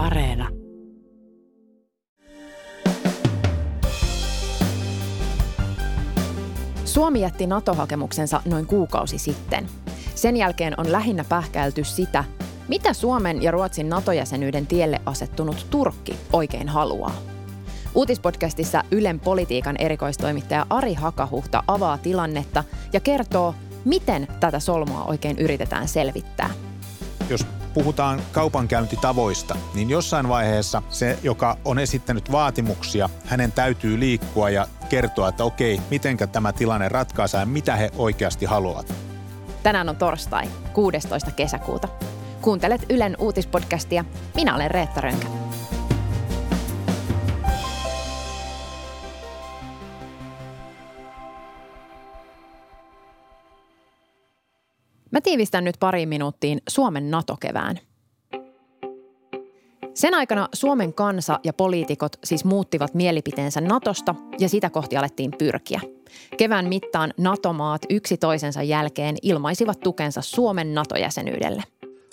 Areena. 0.00 0.48
Suomi 6.84 7.20
jätti 7.20 7.46
NATO-hakemuksensa 7.46 8.42
noin 8.44 8.66
kuukausi 8.66 9.18
sitten. 9.18 9.66
Sen 10.14 10.36
jälkeen 10.36 10.74
on 10.76 10.92
lähinnä 10.92 11.24
pähkäilty 11.28 11.84
sitä, 11.84 12.24
mitä 12.68 12.92
Suomen 12.92 13.42
ja 13.42 13.50
Ruotsin 13.50 13.88
NATO-jäsenyyden 13.88 14.66
tielle 14.66 15.00
asettunut 15.06 15.66
Turkki 15.70 16.16
oikein 16.32 16.68
haluaa. 16.68 17.14
Uutispodcastissa 17.94 18.84
Ylen 18.90 19.20
politiikan 19.20 19.76
erikoistoimittaja 19.78 20.66
Ari 20.70 20.94
Hakahuhta 20.94 21.62
avaa 21.66 21.98
tilannetta 21.98 22.64
ja 22.92 23.00
kertoo, 23.00 23.54
miten 23.84 24.28
tätä 24.40 24.60
solmua 24.60 25.04
oikein 25.04 25.38
yritetään 25.38 25.88
selvittää. 25.88 26.50
Jos 27.30 27.46
puhutaan 27.74 28.22
kaupankäyntitavoista, 28.32 29.56
niin 29.74 29.90
jossain 29.90 30.28
vaiheessa 30.28 30.82
se, 30.88 31.18
joka 31.22 31.56
on 31.64 31.78
esittänyt 31.78 32.32
vaatimuksia, 32.32 33.08
hänen 33.24 33.52
täytyy 33.52 34.00
liikkua 34.00 34.50
ja 34.50 34.66
kertoa, 34.88 35.28
että 35.28 35.44
okei, 35.44 35.80
mitenkä 35.90 36.26
tämä 36.26 36.52
tilanne 36.52 36.88
ratkaisee 36.88 37.40
ja 37.40 37.46
mitä 37.46 37.76
he 37.76 37.90
oikeasti 37.96 38.46
haluavat. 38.46 38.94
Tänään 39.62 39.88
on 39.88 39.96
torstai, 39.96 40.48
16. 40.72 41.30
kesäkuuta. 41.30 41.88
Kuuntelet 42.40 42.86
Ylen 42.90 43.16
uutispodcastia. 43.18 44.04
Minä 44.34 44.54
olen 44.54 44.70
Reetta 44.70 45.00
Rönkä. 45.00 45.26
Mä 55.10 55.20
tiivistän 55.20 55.64
nyt 55.64 55.76
pariin 55.80 56.08
minuuttiin 56.08 56.60
Suomen 56.68 57.10
NATO-kevään. 57.10 57.78
Sen 59.94 60.14
aikana 60.14 60.48
Suomen 60.52 60.94
kansa 60.94 61.40
ja 61.44 61.52
poliitikot 61.52 62.16
siis 62.24 62.44
muuttivat 62.44 62.94
mielipiteensä 62.94 63.60
Natosta 63.60 64.14
ja 64.38 64.48
sitä 64.48 64.70
kohti 64.70 64.96
alettiin 64.96 65.30
pyrkiä. 65.38 65.80
Kevään 66.36 66.68
mittaan 66.68 67.14
NATO-maat 67.16 67.82
yksi 67.90 68.16
toisensa 68.16 68.62
jälkeen 68.62 69.16
ilmaisivat 69.22 69.80
tukensa 69.80 70.22
Suomen 70.22 70.74
NATO-jäsenyydelle. 70.74 71.62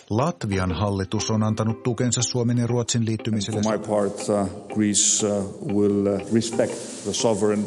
Latvian 0.10 0.72
hallitus 0.72 1.32
on 1.32 1.44
antanut 1.44 1.84
tukensa 1.84 2.22
Suomen 2.22 2.58
ja 2.58 2.68
Ruotsin 2.68 3.06
liittymiselle. 3.06 3.62
For 3.62 3.78
my 3.78 3.88
part, 3.88 4.30
uh, 4.30 4.74
Greece 4.74 5.28
uh, 5.28 5.74
will 5.76 6.08
uh, 6.08 6.34
respect 6.34 6.74
the 7.04 7.14
sovereign 7.14 7.66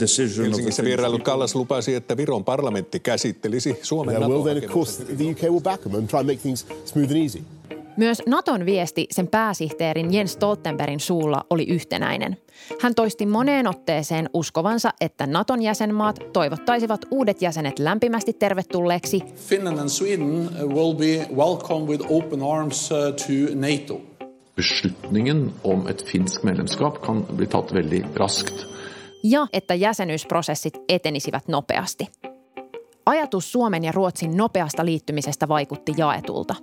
decision 0.00 0.46
Helsingissä 0.46 0.84
vieraillut 0.84 1.22
Kallas 1.22 1.54
lupasi, 1.54 1.94
että 1.94 2.16
Viron 2.16 2.44
parlamentti 2.44 3.00
käsittelisi 3.00 3.78
Suomen 3.82 4.16
Yeah, 4.16 4.30
well, 4.30 4.42
then 4.42 4.56
of 4.56 4.70
course 4.70 5.04
the 5.04 5.30
UK 5.30 5.42
will 5.42 5.60
back 5.60 5.82
them 5.82 5.94
and 5.94 6.08
try 6.08 6.18
and 6.18 6.26
make 6.26 6.38
things 6.38 6.66
smooth 6.84 7.10
and 7.10 7.22
easy. 7.22 7.42
Myös 7.98 8.22
Naton 8.26 8.66
viesti 8.66 9.06
sen 9.10 9.28
pääsihteerin 9.28 10.14
Jens 10.14 10.32
Stoltenbergin 10.32 11.00
suulla 11.00 11.44
oli 11.50 11.64
yhtenäinen. 11.64 12.36
Hän 12.80 12.94
toisti 12.94 13.26
moneen 13.26 13.68
otteeseen 13.68 14.30
uskovansa, 14.34 14.90
että 15.00 15.26
Naton 15.26 15.62
jäsenmaat 15.62 16.18
toivottaisivat 16.32 17.00
uudet 17.10 17.42
jäsenet 17.42 17.78
lämpimästi 17.78 18.32
tervetulleeksi 18.32 19.20
Finland 19.48 19.78
and 19.78 19.88
Sweden 19.88 20.48
uh, 20.62 20.74
will 20.74 20.94
be 20.94 21.34
welcomed 21.36 21.88
with 21.88 22.12
open 22.12 22.42
arms 22.42 22.90
uh, 22.92 22.98
to 22.98 23.54
NATO. 23.54 24.00
Beslutningen 24.56 25.52
om 25.64 25.86
et 25.86 26.04
finsk 26.04 26.42
medlemskap 26.42 27.02
kan 27.02 27.26
bli 27.36 27.46
tatt 27.46 27.74
veldig 27.74 28.04
raskt. 28.14 28.77
Ja 29.22 29.46
että 29.52 29.74
jäsenyysprosessit 29.74 30.74
etenisivät 30.88 31.48
nopeasti. 31.48 32.08
Ajatus 33.06 33.52
Suomen 33.52 33.84
ja 33.84 33.92
Ruotsin 33.92 34.36
nopeasta 34.36 34.84
liittymisestä 34.84 35.48
vaikutti 35.48 35.92
jaetulta. 35.96 36.54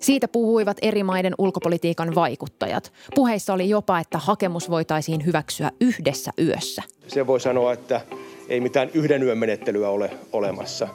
Siitä 0.00 0.28
puhuivat 0.28 0.76
eri 0.82 1.02
maiden 1.02 1.34
ulkopolitiikan 1.38 2.14
vaikuttajat. 2.14 2.92
Puheissa 3.14 3.52
oli 3.52 3.68
jopa, 3.68 3.98
että 3.98 4.18
hakemus 4.18 4.70
voitaisiin 4.70 5.26
hyväksyä 5.26 5.70
yhdessä 5.80 6.30
yössä. 6.38 6.82
Se 7.08 7.26
voi 7.26 7.40
sanoa, 7.40 7.72
että 7.72 8.00
ei 8.48 8.60
mitään 8.60 8.90
yhden 8.94 9.22
yön 9.22 9.38
menettelyä 9.38 9.88
ole 9.88 10.10
olemassa, 10.32 10.88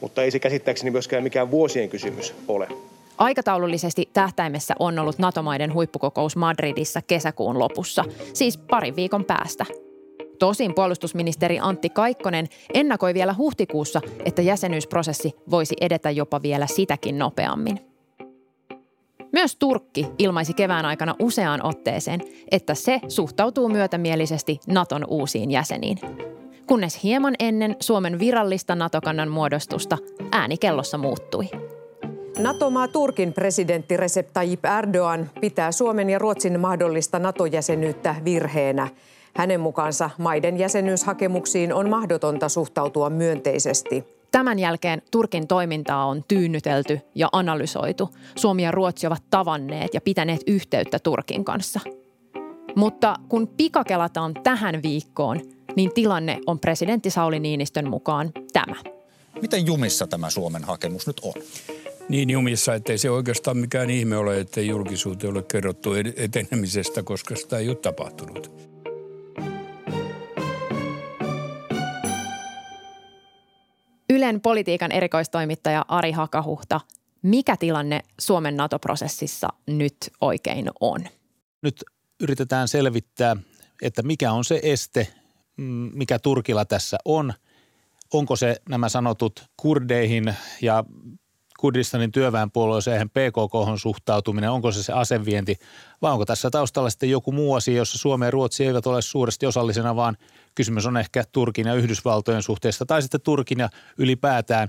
mutta 0.00 0.22
ei 0.22 0.30
se 0.30 0.38
käsittääkseni 0.38 0.90
myöskään 0.90 1.22
mikään 1.22 1.50
vuosien 1.50 1.88
kysymys 1.88 2.34
ole. 2.48 2.68
Aikataulullisesti 3.18 4.08
tähtäimessä 4.12 4.74
on 4.78 4.98
ollut 4.98 5.18
NATO-maiden 5.18 5.74
huippukokous 5.74 6.36
Madridissa 6.36 7.02
kesäkuun 7.02 7.58
lopussa, 7.58 8.04
siis 8.32 8.58
parin 8.58 8.96
viikon 8.96 9.24
päästä. 9.24 9.66
Tosin 10.38 10.74
puolustusministeri 10.74 11.58
Antti 11.60 11.88
Kaikkonen 11.88 12.46
ennakoi 12.74 13.14
vielä 13.14 13.34
huhtikuussa, 13.38 14.00
että 14.24 14.42
jäsenyysprosessi 14.42 15.32
voisi 15.50 15.74
edetä 15.80 16.10
jopa 16.10 16.42
vielä 16.42 16.66
sitäkin 16.66 17.18
nopeammin. 17.18 17.80
Myös 19.32 19.56
Turkki 19.56 20.06
ilmaisi 20.18 20.54
kevään 20.54 20.84
aikana 20.84 21.14
useaan 21.18 21.66
otteeseen, 21.66 22.20
että 22.50 22.74
se 22.74 23.00
suhtautuu 23.08 23.68
myötämielisesti 23.68 24.60
Naton 24.66 25.04
uusiin 25.08 25.50
jäseniin. 25.50 25.98
Kunnes 26.66 27.02
hieman 27.02 27.34
ennen 27.38 27.76
Suomen 27.80 28.18
virallista 28.18 28.74
NATO-kannan 28.74 29.28
muodostusta 29.28 29.98
ääni 30.32 30.56
kellossa 30.56 30.98
muuttui. 30.98 31.48
NATO-maa 32.38 32.88
Turkin 32.88 33.32
presidentti 33.32 33.96
Recep 33.96 34.28
Tayyip 34.32 34.64
Erdogan 34.78 35.30
pitää 35.40 35.72
Suomen 35.72 36.10
ja 36.10 36.18
Ruotsin 36.18 36.60
mahdollista 36.60 37.18
NATO-jäsenyyttä 37.18 38.14
virheenä. 38.24 38.88
Hänen 39.36 39.60
mukaansa 39.60 40.10
maiden 40.18 40.56
jäsenyyshakemuksiin 40.56 41.72
on 41.72 41.90
mahdotonta 41.90 42.48
suhtautua 42.48 43.10
myönteisesti. 43.10 44.04
Tämän 44.30 44.58
jälkeen 44.58 45.02
Turkin 45.10 45.46
toimintaa 45.46 46.06
on 46.06 46.24
tyynnytelty 46.28 47.00
ja 47.14 47.28
analysoitu. 47.32 48.10
Suomi 48.36 48.62
ja 48.62 48.70
Ruotsi 48.70 49.06
ovat 49.06 49.22
tavanneet 49.30 49.94
ja 49.94 50.00
pitäneet 50.00 50.40
yhteyttä 50.46 50.98
Turkin 50.98 51.44
kanssa. 51.44 51.80
Mutta 52.76 53.16
kun 53.28 53.48
pikakelataan 53.48 54.34
tähän 54.42 54.82
viikkoon, 54.82 55.40
niin 55.76 55.90
tilanne 55.94 56.40
on 56.46 56.58
presidentti 56.58 57.10
Sauli 57.10 57.40
Niinistön 57.40 57.90
mukaan 57.90 58.32
tämä. 58.52 58.76
Miten 59.42 59.66
jumissa 59.66 60.06
tämä 60.06 60.30
Suomen 60.30 60.64
hakemus 60.64 61.06
nyt 61.06 61.20
on? 61.20 61.32
niin 62.08 62.30
jumissa, 62.30 62.74
ettei 62.74 62.98
se 62.98 63.10
oikeastaan 63.10 63.56
mikään 63.56 63.90
ihme 63.90 64.16
ole, 64.16 64.40
ettei 64.40 64.66
julkisuuteen 64.66 65.32
ole 65.32 65.42
kerrottu 65.42 65.90
etenemisestä, 66.16 67.02
koska 67.02 67.36
sitä 67.36 67.58
ei 67.58 67.68
ole 67.68 67.76
tapahtunut. 67.76 68.73
Ylen 74.14 74.40
politiikan 74.40 74.92
erikoistoimittaja 74.92 75.84
Ari 75.88 76.12
Hakahuhta, 76.12 76.80
mikä 77.22 77.56
tilanne 77.56 78.00
Suomen 78.20 78.56
NATO-prosessissa 78.56 79.48
nyt 79.66 79.96
oikein 80.20 80.70
on? 80.80 81.00
Nyt 81.62 81.84
yritetään 82.20 82.68
selvittää, 82.68 83.36
että 83.82 84.02
mikä 84.02 84.32
on 84.32 84.44
se 84.44 84.60
este, 84.62 85.08
mm, 85.56 85.90
mikä 85.94 86.18
Turkilla 86.18 86.64
tässä 86.64 86.98
on. 87.04 87.34
Onko 88.12 88.36
se 88.36 88.56
nämä 88.68 88.88
sanotut 88.88 89.44
kurdeihin 89.56 90.34
ja 90.62 90.84
Kurdistanin 91.58 92.12
työväenpuolueeseen 92.12 93.10
PKK 93.10 93.78
suhtautuminen, 93.78 94.50
onko 94.50 94.72
se 94.72 94.82
se 94.82 94.92
asevienti 94.92 95.56
vai 96.02 96.12
onko 96.12 96.24
tässä 96.24 96.50
taustalla 96.50 96.90
sitten 96.90 97.10
joku 97.10 97.32
muu 97.32 97.54
asia, 97.54 97.76
jossa 97.76 97.98
Suomi 97.98 98.24
ja 98.24 98.30
Ruotsi 98.30 98.66
eivät 98.66 98.86
ole 98.86 99.02
suuresti 99.02 99.46
osallisena, 99.46 99.96
vaan 99.96 100.16
kysymys 100.54 100.86
on 100.86 100.96
ehkä 100.96 101.24
Turkin 101.32 101.66
ja 101.66 101.74
Yhdysvaltojen 101.74 102.42
suhteesta 102.42 102.86
tai 102.86 103.02
sitten 103.02 103.20
Turkin 103.20 103.58
ja 103.58 103.68
ylipäätään 103.98 104.68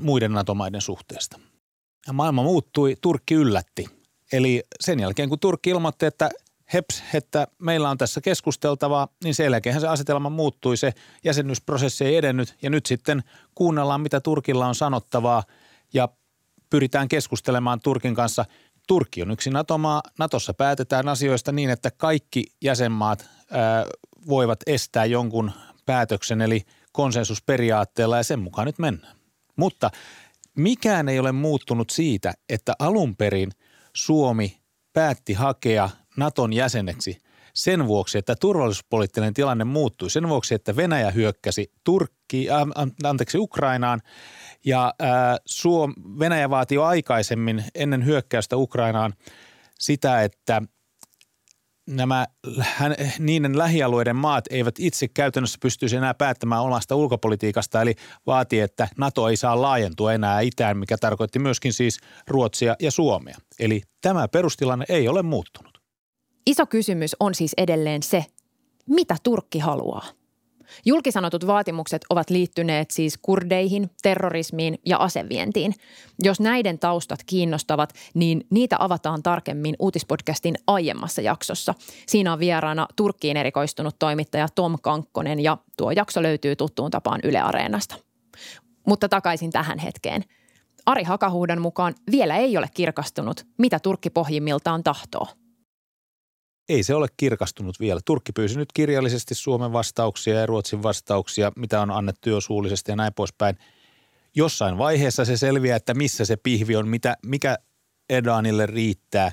muiden 0.00 0.32
NATO-maiden 0.32 0.80
suhteesta. 0.80 1.40
Ja 2.06 2.12
maailma 2.12 2.42
muuttui, 2.42 2.96
Turkki 3.00 3.34
yllätti. 3.34 3.86
Eli 4.32 4.62
sen 4.80 5.00
jälkeen 5.00 5.28
kun 5.28 5.40
Turkki 5.40 5.70
ilmoitti, 5.70 6.06
että 6.06 6.30
heps, 6.72 7.02
että 7.14 7.46
meillä 7.58 7.90
on 7.90 7.98
tässä 7.98 8.20
keskusteltavaa, 8.20 9.08
niin 9.24 9.34
sen 9.34 9.44
jälkeen 9.44 9.80
se 9.80 9.88
asetelma 9.88 10.30
muuttui, 10.30 10.76
se 10.76 10.92
jäsenyysprosessi 11.24 12.04
ei 12.04 12.16
edennyt 12.16 12.56
ja 12.62 12.70
nyt 12.70 12.86
sitten 12.86 13.22
kuunnellaan, 13.54 14.00
mitä 14.00 14.20
Turkilla 14.20 14.66
on 14.66 14.74
sanottavaa 14.74 15.42
ja 15.94 16.08
pyritään 16.70 17.08
keskustelemaan 17.08 17.80
Turkin 17.80 18.14
kanssa. 18.14 18.44
Turkki 18.86 19.22
on 19.22 19.30
yksi 19.30 19.50
NATO-maa. 19.50 20.02
Natossa 20.18 20.54
päätetään 20.54 21.08
asioista 21.08 21.52
niin, 21.52 21.70
että 21.70 21.90
kaikki 21.90 22.44
jäsenmaat 22.62 23.28
ää, 23.50 23.86
voivat 24.28 24.58
estää 24.66 25.04
jonkun 25.04 25.52
päätöksen, 25.86 26.40
eli 26.40 26.62
konsensusperiaatteella 26.92 28.16
ja 28.16 28.22
sen 28.22 28.38
mukaan 28.38 28.66
nyt 28.66 28.78
mennään. 28.78 29.16
Mutta 29.56 29.90
mikään 30.56 31.08
ei 31.08 31.18
ole 31.18 31.32
muuttunut 31.32 31.90
siitä, 31.90 32.32
että 32.48 32.72
alun 32.78 33.16
perin 33.16 33.50
Suomi 33.94 34.60
päätti 34.92 35.32
hakea 35.32 35.90
Naton 36.16 36.52
jäseneksi 36.52 37.18
sen 37.54 37.86
vuoksi, 37.86 38.18
että 38.18 38.34
turvallisuuspoliittinen 38.40 39.34
tilanne 39.34 39.64
muuttui. 39.64 40.10
Sen 40.10 40.28
vuoksi, 40.28 40.54
että 40.54 40.76
Venäjä 40.76 41.10
hyökkäsi 41.10 41.72
Turkki, 41.84 42.50
äh, 42.50 42.58
anteeksi 43.04 43.38
Ukrainaan 43.38 44.00
ja 44.64 44.94
äh, 45.02 45.08
Suom, 45.46 45.94
Venäjä 46.18 46.50
vaati 46.50 46.74
jo 46.74 46.84
aikaisemmin 46.84 47.64
ennen 47.74 48.04
hyökkäystä 48.04 48.56
Ukrainaan 48.56 49.14
sitä, 49.78 50.22
että 50.22 50.62
nämä 51.86 52.26
niiden 53.18 53.58
lähialueiden 53.58 54.16
maat 54.16 54.44
eivät 54.50 54.74
itse 54.78 55.08
käytännössä 55.08 55.58
pystyisi 55.62 55.96
enää 55.96 56.14
päättämään 56.14 56.62
omasta 56.62 56.94
ulkopolitiikasta, 56.94 57.82
eli 57.82 57.94
vaati, 58.26 58.60
että 58.60 58.88
NATO 58.98 59.28
ei 59.28 59.36
saa 59.36 59.62
laajentua 59.62 60.12
enää 60.12 60.40
itään, 60.40 60.78
mikä 60.78 60.98
tarkoitti 60.98 61.38
myöskin 61.38 61.72
siis 61.72 62.00
Ruotsia 62.28 62.76
ja 62.80 62.90
Suomea. 62.90 63.36
Eli 63.58 63.82
tämä 64.00 64.28
perustilanne 64.28 64.84
ei 64.88 65.08
ole 65.08 65.22
muuttunut. 65.22 65.80
Iso 66.46 66.66
kysymys 66.66 67.16
on 67.20 67.34
siis 67.34 67.52
edelleen 67.56 68.02
se, 68.02 68.24
mitä 68.86 69.16
Turkki 69.22 69.58
haluaa. 69.58 70.19
Julkisanotut 70.86 71.46
vaatimukset 71.46 72.02
ovat 72.10 72.30
liittyneet 72.30 72.90
siis 72.90 73.18
kurdeihin, 73.22 73.90
terrorismiin 74.02 74.78
ja 74.86 74.96
asevientiin. 74.96 75.74
Jos 76.22 76.40
näiden 76.40 76.78
taustat 76.78 77.20
kiinnostavat, 77.26 77.92
niin 78.14 78.46
niitä 78.50 78.76
avataan 78.78 79.22
tarkemmin 79.22 79.76
uutispodcastin 79.78 80.54
aiemmassa 80.66 81.22
jaksossa. 81.22 81.74
Siinä 82.06 82.32
on 82.32 82.38
vieraana 82.38 82.86
Turkkiin 82.96 83.36
erikoistunut 83.36 83.96
toimittaja 83.98 84.48
Tom 84.54 84.76
Kankkonen 84.82 85.40
ja 85.40 85.56
tuo 85.76 85.90
jakso 85.90 86.22
löytyy 86.22 86.56
tuttuun 86.56 86.90
tapaan 86.90 87.20
Yle 87.24 87.40
Areenasta. 87.40 87.94
Mutta 88.86 89.08
takaisin 89.08 89.50
tähän 89.50 89.78
hetkeen. 89.78 90.24
Ari 90.86 91.04
Hakahuudan 91.04 91.60
mukaan 91.60 91.94
vielä 92.10 92.36
ei 92.36 92.56
ole 92.56 92.68
kirkastunut, 92.74 93.46
mitä 93.58 93.78
Turkki 93.78 94.10
pohjimmiltaan 94.10 94.82
tahtoo– 94.82 95.26
ei 96.70 96.82
se 96.82 96.94
ole 96.94 97.06
kirkastunut 97.16 97.80
vielä. 97.80 98.00
Turkki 98.04 98.32
pyysi 98.32 98.56
nyt 98.56 98.72
kirjallisesti 98.74 99.34
Suomen 99.34 99.72
vastauksia 99.72 100.40
ja 100.40 100.46
Ruotsin 100.46 100.82
vastauksia, 100.82 101.52
mitä 101.56 101.80
on 101.80 101.90
annettu 101.90 102.30
jo 102.30 102.40
suullisesti 102.40 102.92
ja 102.92 102.96
näin 102.96 103.14
poispäin. 103.14 103.58
Jossain 104.34 104.78
vaiheessa 104.78 105.24
se 105.24 105.36
selviää, 105.36 105.76
että 105.76 105.94
missä 105.94 106.24
se 106.24 106.36
pihvi 106.36 106.76
on, 106.76 106.88
mitä, 106.88 107.16
mikä 107.26 107.58
Erdoganille 108.10 108.66
riittää. 108.66 109.32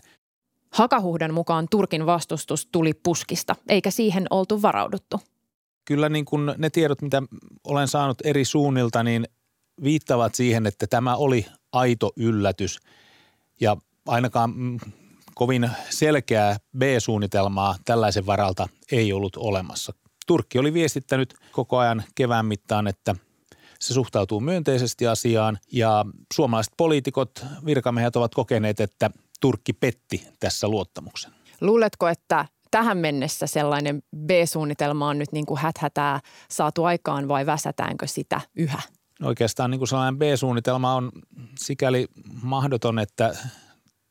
Hakahuhdan 0.71 1.33
mukaan 1.33 1.67
Turkin 1.71 2.05
vastustus 2.05 2.67
tuli 2.71 2.93
puskista, 2.93 3.55
eikä 3.69 3.91
siihen 3.91 4.25
oltu 4.29 4.61
varauduttu. 4.61 5.21
Kyllä 5.85 6.09
niin 6.09 6.25
kuin 6.25 6.53
ne 6.57 6.69
tiedot, 6.69 7.01
mitä 7.01 7.23
olen 7.63 7.87
saanut 7.87 8.17
eri 8.23 8.45
suunnilta, 8.45 9.03
niin 9.03 9.27
viittavat 9.83 10.35
siihen, 10.35 10.65
että 10.65 10.87
tämä 10.87 11.15
oli 11.15 11.45
aito 11.71 12.11
yllätys. 12.15 12.79
Ja 13.61 13.77
ainakaan 14.07 14.53
mm, 14.55 14.79
kovin 15.37 15.71
selkeää 15.89 16.57
B-suunnitelmaa 16.77 17.75
tällaisen 17.85 18.25
varalta 18.25 18.67
ei 18.91 19.13
ollut 19.13 19.37
olemassa. 19.37 19.93
Turkki 20.27 20.59
oli 20.59 20.73
viestittänyt 20.73 21.33
koko 21.51 21.77
ajan 21.77 22.03
kevään 22.15 22.45
mittaan, 22.45 22.87
että 22.87 23.15
se 23.79 23.93
suhtautuu 23.93 24.39
myönteisesti 24.39 25.07
asiaan 25.07 25.57
ja 25.71 26.05
suomalaiset 26.33 26.73
poliitikot, 26.77 27.45
virkamiehet 27.65 28.15
ovat 28.15 28.35
kokeneet, 28.35 28.79
että 28.79 29.09
Turkki 29.41 29.73
petti 29.73 30.27
tässä 30.39 30.67
luottamuksen. 30.67 31.31
Luuletko, 31.61 32.07
että 32.07 32.45
tähän 32.71 32.97
mennessä 32.97 33.47
sellainen 33.47 34.03
B-suunnitelma 34.25 35.07
on 35.07 35.19
nyt 35.19 35.31
niin 35.31 35.45
kuin 35.45 35.59
häthätää 35.59 36.19
saatu 36.49 36.83
aikaan 36.83 37.27
vai 37.27 37.45
väsätäänkö 37.45 38.07
sitä 38.07 38.41
yhä? 38.55 38.81
Oikeastaan 39.23 39.71
niin 39.71 39.79
kuin 39.79 39.87
sellainen 39.87 40.19
B-suunnitelma 40.19 40.95
on 40.95 41.11
sikäli 41.59 42.07
mahdoton, 42.41 42.99
että 42.99 43.35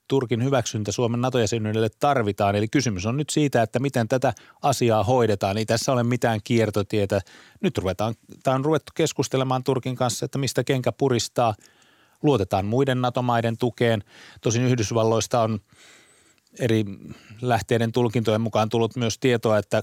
Turkin 0.09 0.45
hyväksyntä 0.45 0.93
Suomen 0.93 1.21
NATO-jäsenyydelle 1.21 1.89
tarvitaan. 2.01 2.57
Eli 2.57 2.69
kysymys 2.69 3.07
on 3.07 3.17
nyt 3.17 3.31
siitä, 3.31 3.63
että 3.63 3.79
miten 3.79 4.09
tätä 4.09 4.33
asiaa 4.63 5.05
hoidetaan. 5.05 5.59
Ei 5.59 5.67
tässä 5.67 5.93
ole 5.93 6.03
mitään 6.03 6.41
kiertotietä. 6.45 7.21
Nyt 7.61 7.79
ruvetaan, 7.79 8.15
tämä 8.43 8.55
on 8.55 8.65
ruvettu 8.65 8.93
keskustelemaan 8.95 9.65
Turkin 9.65 9.97
kanssa, 9.97 10.25
että 10.25 10.39
mistä 10.39 10.65
kenkä 10.65 10.93
puristaa. 10.93 11.55
Luotetaan 12.23 12.67
muiden 12.67 13.01
NATO-maiden 13.01 13.59
tukeen. 13.59 14.05
Tosin 14.41 14.63
Yhdysvalloista 14.63 15.43
on 15.43 15.61
eri 16.59 16.85
lähteiden 17.41 17.93
tulkintojen 17.93 18.41
mukaan 18.41 18.69
tullut 18.69 18.97
myös 18.97 19.19
tietoa, 19.19 19.59
että 19.59 19.83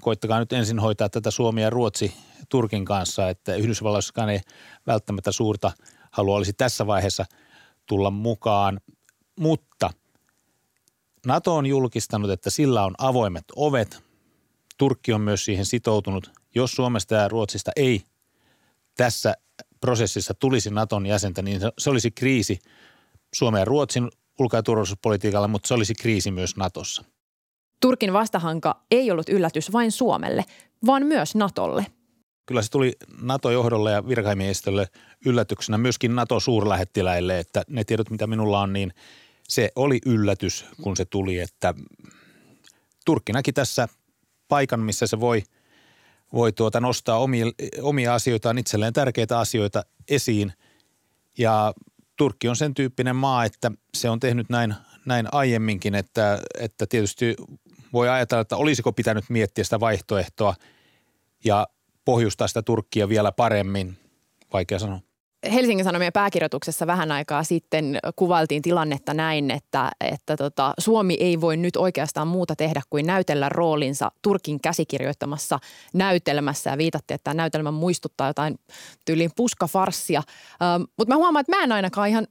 koittakaa 0.00 0.38
nyt 0.38 0.52
ensin 0.52 0.78
hoitaa 0.78 1.08
tätä 1.08 1.30
Suomi 1.30 1.62
ja 1.62 1.70
Ruotsi 1.70 2.14
Turkin 2.48 2.84
kanssa, 2.84 3.28
että 3.28 3.54
Yhdysvalloissakaan 3.54 4.30
ei 4.30 4.40
välttämättä 4.86 5.32
suurta 5.32 5.72
halua 6.10 6.36
olisi 6.36 6.52
tässä 6.52 6.86
vaiheessa 6.86 7.24
tulla 7.86 8.10
mukaan 8.10 8.80
mutta 9.38 9.90
NATO 11.26 11.56
on 11.56 11.66
julkistanut, 11.66 12.30
että 12.30 12.50
sillä 12.50 12.84
on 12.84 12.94
avoimet 12.98 13.44
ovet. 13.56 14.02
Turkki 14.78 15.12
on 15.12 15.20
myös 15.20 15.44
siihen 15.44 15.66
sitoutunut. 15.66 16.30
Jos 16.54 16.72
Suomesta 16.72 17.14
ja 17.14 17.28
Ruotsista 17.28 17.70
ei 17.76 18.02
tässä 18.96 19.34
prosessissa 19.80 20.34
tulisi 20.34 20.70
Naton 20.70 21.06
jäsentä, 21.06 21.42
niin 21.42 21.60
se 21.78 21.90
olisi 21.90 22.10
kriisi 22.10 22.58
Suomen 23.34 23.58
ja 23.58 23.64
Ruotsin 23.64 24.08
ulko- 24.38 24.56
ja 24.56 24.62
turvallisuuspolitiikalla, 24.62 25.48
mutta 25.48 25.68
se 25.68 25.74
olisi 25.74 25.94
kriisi 25.94 26.30
myös 26.30 26.56
Natossa. 26.56 27.04
Turkin 27.80 28.12
vastahanka 28.12 28.82
ei 28.90 29.10
ollut 29.10 29.28
yllätys 29.28 29.72
vain 29.72 29.92
Suomelle, 29.92 30.44
vaan 30.86 31.06
myös 31.06 31.34
Natolle. 31.34 31.86
Kyllä 32.46 32.62
se 32.62 32.70
tuli 32.70 32.92
NATO-johdolle 33.22 33.92
ja 33.92 34.08
virkamiehistölle 34.08 34.86
yllätyksenä 35.26 35.78
myöskin 35.78 36.14
NATO-suurlähettiläille, 36.14 37.38
että 37.38 37.62
ne 37.68 37.84
tiedot, 37.84 38.10
mitä 38.10 38.26
minulla 38.26 38.60
on, 38.60 38.72
niin– 38.72 38.92
se 39.48 39.72
oli 39.76 39.98
yllätys, 40.06 40.64
kun 40.82 40.96
se 40.96 41.04
tuli, 41.04 41.38
että 41.38 41.74
Turkki 43.04 43.32
näki 43.32 43.52
tässä 43.52 43.88
paikan, 44.48 44.80
missä 44.80 45.06
se 45.06 45.20
voi, 45.20 45.42
voi 46.32 46.52
tuota 46.52 46.80
nostaa 46.80 47.18
omia, 47.18 47.46
omia 47.82 48.14
asioitaan, 48.14 48.58
itselleen 48.58 48.92
tärkeitä 48.92 49.38
asioita 49.38 49.82
esiin. 50.08 50.52
Ja 51.38 51.74
Turkki 52.16 52.48
on 52.48 52.56
sen 52.56 52.74
tyyppinen 52.74 53.16
maa, 53.16 53.44
että 53.44 53.72
se 53.94 54.10
on 54.10 54.20
tehnyt 54.20 54.48
näin, 54.48 54.74
näin 55.06 55.28
aiemminkin, 55.32 55.94
että, 55.94 56.38
että 56.60 56.86
tietysti 56.86 57.36
voi 57.92 58.08
ajatella, 58.08 58.40
että 58.40 58.56
olisiko 58.56 58.92
pitänyt 58.92 59.24
miettiä 59.28 59.64
sitä 59.64 59.80
vaihtoehtoa 59.80 60.54
ja 61.44 61.66
pohjustaa 62.04 62.48
sitä 62.48 62.62
Turkkia 62.62 63.08
vielä 63.08 63.32
paremmin. 63.32 63.98
Vaikea 64.52 64.78
sanoa. 64.78 65.07
Helsingin 65.52 65.84
Sanomien 65.84 66.12
pääkirjoituksessa 66.12 66.86
vähän 66.86 67.12
aikaa 67.12 67.44
sitten 67.44 67.98
kuvailtiin 68.16 68.62
tilannetta 68.62 69.14
näin, 69.14 69.50
että, 69.50 69.90
että 70.00 70.36
tota, 70.36 70.74
Suomi 70.78 71.16
ei 71.20 71.40
voi 71.40 71.56
nyt 71.56 71.76
oikeastaan 71.76 72.28
muuta 72.28 72.56
tehdä 72.56 72.82
kuin 72.90 73.06
näytellä 73.06 73.48
roolinsa 73.48 74.12
Turkin 74.22 74.60
käsikirjoittamassa 74.60 75.58
näytelmässä 75.94 76.70
ja 76.70 76.78
viitattiin, 76.78 77.14
että 77.14 77.24
tämä 77.24 77.34
näytelmä 77.34 77.70
muistuttaa 77.70 78.26
jotain 78.26 78.58
tyyliin 79.04 79.30
puskafarssia. 79.36 80.22
Ähm, 80.62 80.82
mutta 80.98 81.14
mä 81.14 81.16
huomaan, 81.16 81.40
että 81.40 81.56
mä 81.56 81.64
en 81.64 81.72
ainakaan 81.72 82.08
ihan 82.08 82.26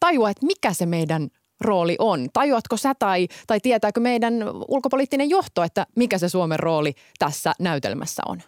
tajua, 0.00 0.30
että 0.30 0.46
mikä 0.46 0.72
se 0.72 0.86
meidän 0.86 1.28
rooli 1.60 1.96
on. 1.98 2.28
Tajuatko 2.32 2.76
sä 2.76 2.94
tai, 2.94 3.28
tai 3.46 3.60
tietääkö 3.60 4.00
meidän 4.00 4.34
ulkopoliittinen 4.68 5.30
johto, 5.30 5.62
että 5.62 5.86
mikä 5.96 6.18
se 6.18 6.28
Suomen 6.28 6.58
rooli 6.58 6.94
tässä 7.18 7.52
näytelmässä 7.60 8.22
on? 8.28 8.42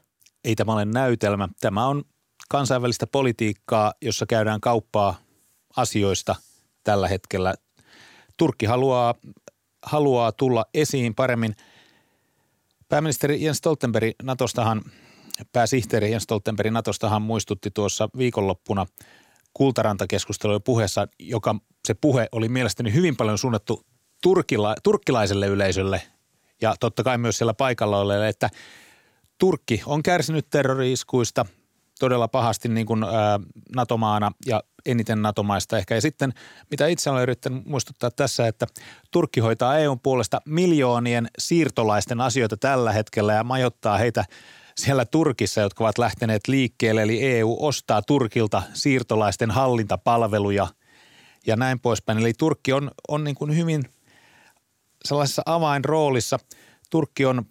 Ei 0.45 0.57
tämä 0.57 0.73
ole 0.73 0.85
näytelmä. 0.85 1.49
Tämä 1.61 1.87
on 1.87 2.05
kansainvälistä 2.50 3.06
politiikkaa, 3.06 3.94
jossa 4.02 4.26
käydään 4.26 4.61
kauppaa 4.61 5.17
asioista 5.76 6.37
tällä 6.85 7.08
hetkellä. 7.08 7.55
Turkki 8.37 8.67
haluaa, 8.67 9.14
haluaa 9.82 10.33
tulla 10.33 10.64
esiin 10.75 11.14
paremmin. 11.14 11.57
Pääministeri 12.88 13.45
Jens 13.45 13.59
Stoltenberg 13.59 14.11
Natostahan, 14.23 14.83
pääsihteeri 15.52 16.11
Jens 16.11 16.23
Stoltenberg 16.23 16.73
Natostahan 16.73 17.23
muistutti 17.23 17.71
tuossa 17.71 18.09
viikonloppuna 18.19 18.87
kultarantakeskustelun 19.54 20.62
puheessa, 20.62 21.09
joka 21.19 21.54
se 21.87 21.95
puhe 21.95 22.28
oli 22.33 22.49
mielestäni 22.49 22.95
hyvin 22.95 23.16
paljon 23.16 23.38
suunnattu 23.38 23.87
turkila, 24.23 24.75
turkkilaiselle 24.83 25.47
yleisölle 25.47 26.02
ja 26.62 26.75
totta 26.80 27.02
kai 27.02 27.19
myös 27.19 27.38
siellä 27.38 27.54
paikalla 27.54 27.99
olleille, 27.99 28.28
että 28.28 28.50
Turkki 29.38 29.83
on 29.87 30.02
kärsinyt 30.02 30.47
terroriiskuista– 30.50 31.47
todella 32.00 32.28
pahasti 32.28 32.69
niin 32.69 32.87
kuin, 32.87 33.04
ää, 33.04 33.40
NATO-maana 33.76 34.30
ja 34.47 34.62
eniten 34.87 35.23
NATO-maista 35.23 35.78
ehkä. 35.78 35.95
Ja 35.95 36.00
sitten, 36.00 36.33
mitä 36.71 36.87
itse 36.87 37.11
olen 37.11 37.23
yrittänyt 37.23 37.66
muistuttaa 37.66 38.11
tässä, 38.11 38.47
että 38.47 38.66
Turkki 39.11 39.40
hoitaa 39.40 39.78
EUn 39.78 40.00
puolesta 40.00 40.40
miljoonien 40.45 41.28
siirtolaisten 41.38 42.21
asioita 42.21 42.57
tällä 42.57 42.92
hetkellä 42.92 43.33
ja 43.33 43.45
majoittaa 43.45 43.99
heitä 43.99 44.25
siellä 44.76 45.04
Turkissa, 45.04 45.61
jotka 45.61 45.85
ovat 45.85 45.99
lähteneet 45.99 46.49
liikkeelle. 46.49 47.02
Eli 47.02 47.23
EU 47.23 47.57
ostaa 47.61 48.02
Turkilta 48.02 48.62
siirtolaisten 48.75 49.50
hallintapalveluja 49.50 50.69
ja 51.47 51.57
näin 51.57 51.80
poispäin. 51.80 52.19
Eli 52.19 52.33
Turkki 52.38 52.73
on, 52.73 52.90
on 53.09 53.25
niin 53.25 53.37
kuin 53.37 53.57
hyvin 53.57 53.85
sellaisessa 55.04 55.42
avainroolissa. 55.47 56.38
Turkki 56.90 57.26
on 57.26 57.45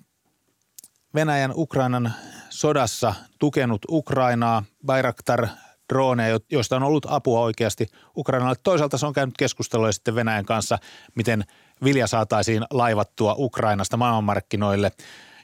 Venäjän 1.15 1.53
Ukrainan 1.55 2.13
sodassa 2.59 3.13
tukenut 3.39 3.81
Ukrainaa, 3.89 4.63
Bayraktar 4.85 5.47
droneja, 5.93 6.39
joista 6.51 6.75
on 6.75 6.83
ollut 6.83 7.05
apua 7.09 7.39
oikeasti 7.39 7.87
Ukrainalle. 8.17 8.55
Toisaalta 8.63 8.97
se 8.97 9.05
on 9.05 9.13
käynyt 9.13 9.37
keskustelua 9.37 9.91
sitten 9.91 10.15
Venäjän 10.15 10.45
kanssa, 10.45 10.77
miten 11.15 11.43
vilja 11.83 12.07
saataisiin 12.07 12.63
laivattua 12.71 13.35
Ukrainasta 13.37 13.97
maailmanmarkkinoille. 13.97 14.91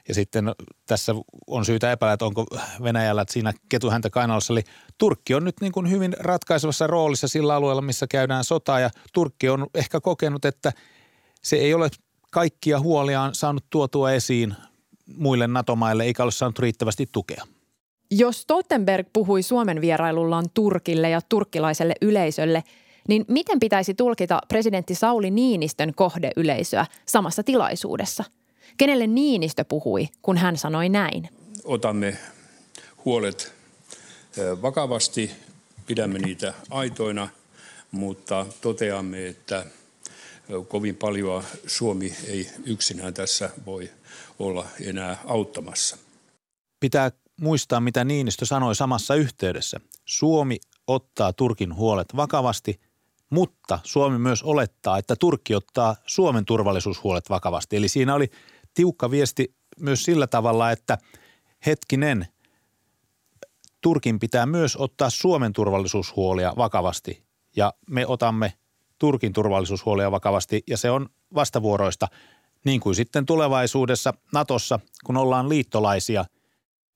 Ja 0.08 0.14
sitten 0.14 0.52
tässä 0.86 1.14
on 1.46 1.64
syytä 1.64 1.92
epäillä, 1.92 2.12
että 2.12 2.24
onko 2.24 2.46
Venäjällä 2.82 3.24
siinä 3.28 3.52
ketuhäntä 3.68 4.10
kainalossa. 4.10 4.52
Eli 4.52 4.64
Turkki 4.98 5.34
on 5.34 5.44
nyt 5.44 5.60
niin 5.60 5.72
kuin 5.72 5.90
hyvin 5.90 6.16
ratkaisevassa 6.20 6.86
roolissa 6.86 7.28
sillä 7.28 7.54
alueella, 7.54 7.82
missä 7.82 8.06
käydään 8.06 8.44
sotaa. 8.44 8.80
Ja 8.80 8.90
Turkki 9.12 9.48
on 9.48 9.66
ehkä 9.74 10.00
kokenut, 10.00 10.44
että 10.44 10.72
se 11.42 11.56
ei 11.56 11.74
ole 11.74 11.88
kaikkia 12.30 12.80
huoliaan 12.80 13.34
saanut 13.34 13.64
tuotua 13.70 14.12
esiin 14.12 14.56
muille 15.16 15.46
NATO-maille 15.46 16.04
eikä 16.04 16.22
ole 16.22 16.32
saanut 16.32 16.58
riittävästi 16.58 17.08
tukea. 17.12 17.44
Jos 18.10 18.40
Stoltenberg 18.40 19.06
puhui 19.12 19.42
Suomen 19.42 19.80
vierailullaan 19.80 20.46
Turkille 20.54 21.10
ja 21.10 21.20
turkkilaiselle 21.28 21.94
yleisölle, 22.02 22.64
niin 23.08 23.24
miten 23.28 23.60
pitäisi 23.60 23.94
tulkita 23.94 24.40
presidentti 24.48 24.94
Sauli 24.94 25.30
Niinistön 25.30 25.94
kohdeyleisöä 25.94 26.86
samassa 27.06 27.42
tilaisuudessa? 27.42 28.24
Kenelle 28.76 29.06
Niinistö 29.06 29.64
puhui, 29.64 30.08
kun 30.22 30.36
hän 30.36 30.56
sanoi 30.56 30.88
näin? 30.88 31.28
Otamme 31.64 32.16
huolet 33.04 33.52
vakavasti, 34.62 35.30
pidämme 35.86 36.18
niitä 36.18 36.54
aitoina, 36.70 37.28
mutta 37.92 38.46
toteamme, 38.60 39.26
että 39.26 39.66
kovin 40.68 40.96
paljon 40.96 41.44
Suomi 41.66 42.14
ei 42.28 42.50
yksinään 42.64 43.14
tässä 43.14 43.50
voi 43.66 43.90
olla 44.38 44.66
enää 44.80 45.16
auttamassa. 45.26 45.96
Pitää 46.80 47.10
muistaa, 47.40 47.80
mitä 47.80 48.04
Niinistö 48.04 48.46
sanoi 48.46 48.74
samassa 48.74 49.14
yhteydessä. 49.14 49.80
Suomi 50.04 50.58
ottaa 50.86 51.32
Turkin 51.32 51.74
huolet 51.74 52.16
vakavasti, 52.16 52.80
mutta 53.30 53.78
Suomi 53.84 54.18
myös 54.18 54.42
olettaa, 54.42 54.98
että 54.98 55.16
Turkki 55.16 55.54
ottaa 55.54 55.96
Suomen 56.06 56.44
turvallisuushuolet 56.44 57.30
vakavasti. 57.30 57.76
Eli 57.76 57.88
siinä 57.88 58.14
oli 58.14 58.30
tiukka 58.74 59.10
viesti 59.10 59.54
myös 59.80 60.02
sillä 60.02 60.26
tavalla, 60.26 60.70
että 60.70 60.98
hetkinen, 61.66 62.26
Turkin 63.80 64.18
pitää 64.18 64.46
myös 64.46 64.76
ottaa 64.76 65.10
Suomen 65.10 65.52
turvallisuushuolia 65.52 66.52
vakavasti 66.56 67.22
ja 67.56 67.72
me 67.90 68.06
otamme 68.06 68.52
Turkin 68.98 69.32
turvallisuushuolia 69.32 70.10
vakavasti 70.10 70.62
ja 70.66 70.76
se 70.76 70.90
on 70.90 71.08
vastavuoroista 71.34 72.08
niin 72.66 72.80
kuin 72.80 72.94
sitten 72.94 73.26
tulevaisuudessa 73.26 74.14
Natossa, 74.32 74.80
kun 75.04 75.16
ollaan 75.16 75.48
liittolaisia. 75.48 76.24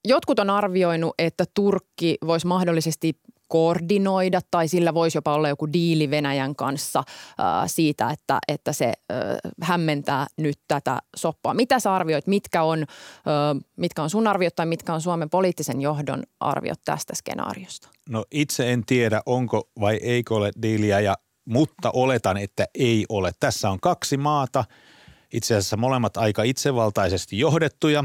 Jotkut 0.08 0.38
on 0.38 0.50
arvioinut, 0.50 1.14
että 1.18 1.44
Turkki 1.54 2.16
voisi 2.26 2.46
mahdollisesti 2.46 3.12
koordinoida 3.48 4.40
tai 4.50 4.68
sillä 4.68 4.94
voisi 4.94 5.18
jopa 5.18 5.34
olla 5.34 5.48
joku 5.48 5.72
diili 5.72 6.10
Venäjän 6.10 6.56
kanssa 6.56 6.98
äh, 6.98 7.44
siitä, 7.66 8.10
että, 8.10 8.38
että 8.48 8.72
se 8.72 8.86
äh, 8.86 9.18
hämmentää 9.62 10.26
nyt 10.36 10.58
tätä 10.68 10.98
soppaa. 11.16 11.54
Mitä 11.54 11.80
sä 11.80 11.94
arvioit, 11.94 12.26
mitkä 12.26 12.62
on, 12.62 12.78
äh, 12.82 13.64
mitkä 13.76 14.02
on 14.02 14.10
sun 14.10 14.26
arviot 14.26 14.54
tai 14.54 14.66
mitkä 14.66 14.94
on 14.94 15.00
Suomen 15.00 15.30
poliittisen 15.30 15.80
johdon 15.80 16.22
arviot 16.40 16.80
tästä 16.84 17.14
skenaariosta? 17.14 17.88
No 18.08 18.24
itse 18.30 18.72
en 18.72 18.84
tiedä, 18.86 19.22
onko 19.26 19.68
vai 19.80 19.98
eikö 20.02 20.34
ole 20.34 20.50
diiliä, 20.62 21.00
ja, 21.00 21.16
mutta 21.44 21.90
oletan, 21.90 22.36
että 22.36 22.66
ei 22.74 23.04
ole. 23.08 23.32
Tässä 23.40 23.70
on 23.70 23.80
kaksi 23.80 24.16
maata– 24.16 24.64
itse 25.32 25.54
asiassa 25.54 25.76
molemmat 25.76 26.16
aika 26.16 26.42
itsevaltaisesti 26.42 27.38
johdettuja, 27.38 28.04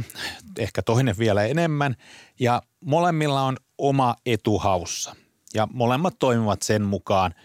ehkä 0.59 0.81
toinen 0.81 1.15
vielä 1.17 1.43
enemmän, 1.43 1.95
ja 2.39 2.61
molemmilla 2.81 3.41
on 3.41 3.57
oma 3.77 4.15
etuhaussa 4.25 5.15
ja 5.53 5.67
molemmat 5.73 6.13
toimivat 6.19 6.61
sen 6.61 6.81
mukaan. 6.81 7.35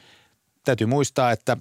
Täytyy 0.65 0.87
muistaa, 0.87 1.33
että 1.33 1.57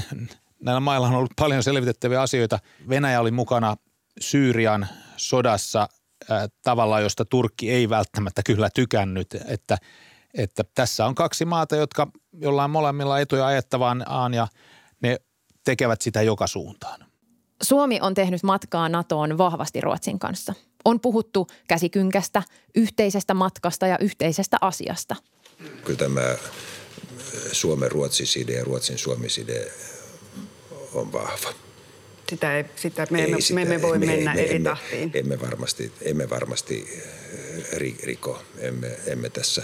näillä 0.64 0.80
mailla 0.80 1.06
on 1.06 1.14
ollut 1.14 1.32
paljon 1.38 1.62
selvitettäviä 1.62 2.22
asioita. 2.22 2.58
Venäjä 2.88 3.20
oli 3.20 3.30
mukana 3.30 3.76
Syyrian 4.20 4.86
sodassa 5.16 5.88
tavalla, 6.62 7.00
josta 7.00 7.24
Turkki 7.24 7.70
ei 7.70 7.88
välttämättä 7.88 8.42
kyllä 8.46 8.70
tykännyt, 8.74 9.34
että, 9.34 9.78
että 10.34 10.64
tässä 10.74 11.06
on 11.06 11.14
kaksi 11.14 11.44
maata, 11.44 11.76
jotka 11.76 12.08
jollain 12.32 12.70
molemmilla 12.70 13.20
etuja 13.20 13.46
ajettavaan 13.46 14.04
ja 14.34 14.48
ne 15.00 15.16
tekevät 15.64 16.00
sitä 16.00 16.22
joka 16.22 16.46
suuntaan. 16.46 17.11
Suomi 17.62 17.98
on 18.02 18.14
tehnyt 18.14 18.42
matkaa 18.42 18.88
NATOon 18.88 19.38
vahvasti 19.38 19.80
Ruotsin 19.80 20.18
kanssa. 20.18 20.54
On 20.84 21.00
puhuttu 21.00 21.46
käsikynkästä, 21.68 22.42
yhteisestä 22.74 23.34
matkasta 23.34 23.86
ja 23.86 23.98
yhteisestä 23.98 24.56
asiasta. 24.60 25.16
Kyllä 25.84 25.98
tämä 25.98 26.36
Suomen 27.52 27.90
Ruotsi-side 27.90 28.52
ja 28.52 28.64
Ruotsin 28.64 28.98
Suomi-side 28.98 29.72
on 30.94 31.12
vahva. 31.12 31.52
Sitä, 32.30 32.56
ei, 32.56 32.64
sitä 32.76 33.06
me, 33.10 33.24
emme, 33.24 33.40
sitä, 33.40 33.54
me 33.54 33.62
emme 33.62 33.82
voi 33.82 33.98
me, 33.98 34.06
mennä 34.06 34.34
me, 34.34 34.42
eri 34.42 34.56
emme, 34.56 34.70
tahtiin. 34.70 35.10
Emme 35.14 35.40
varmasti, 35.40 35.92
emme 36.02 36.30
varmasti 36.30 37.02
riko, 38.02 38.42
emme, 38.58 38.98
emme 39.06 39.30
tässä 39.30 39.62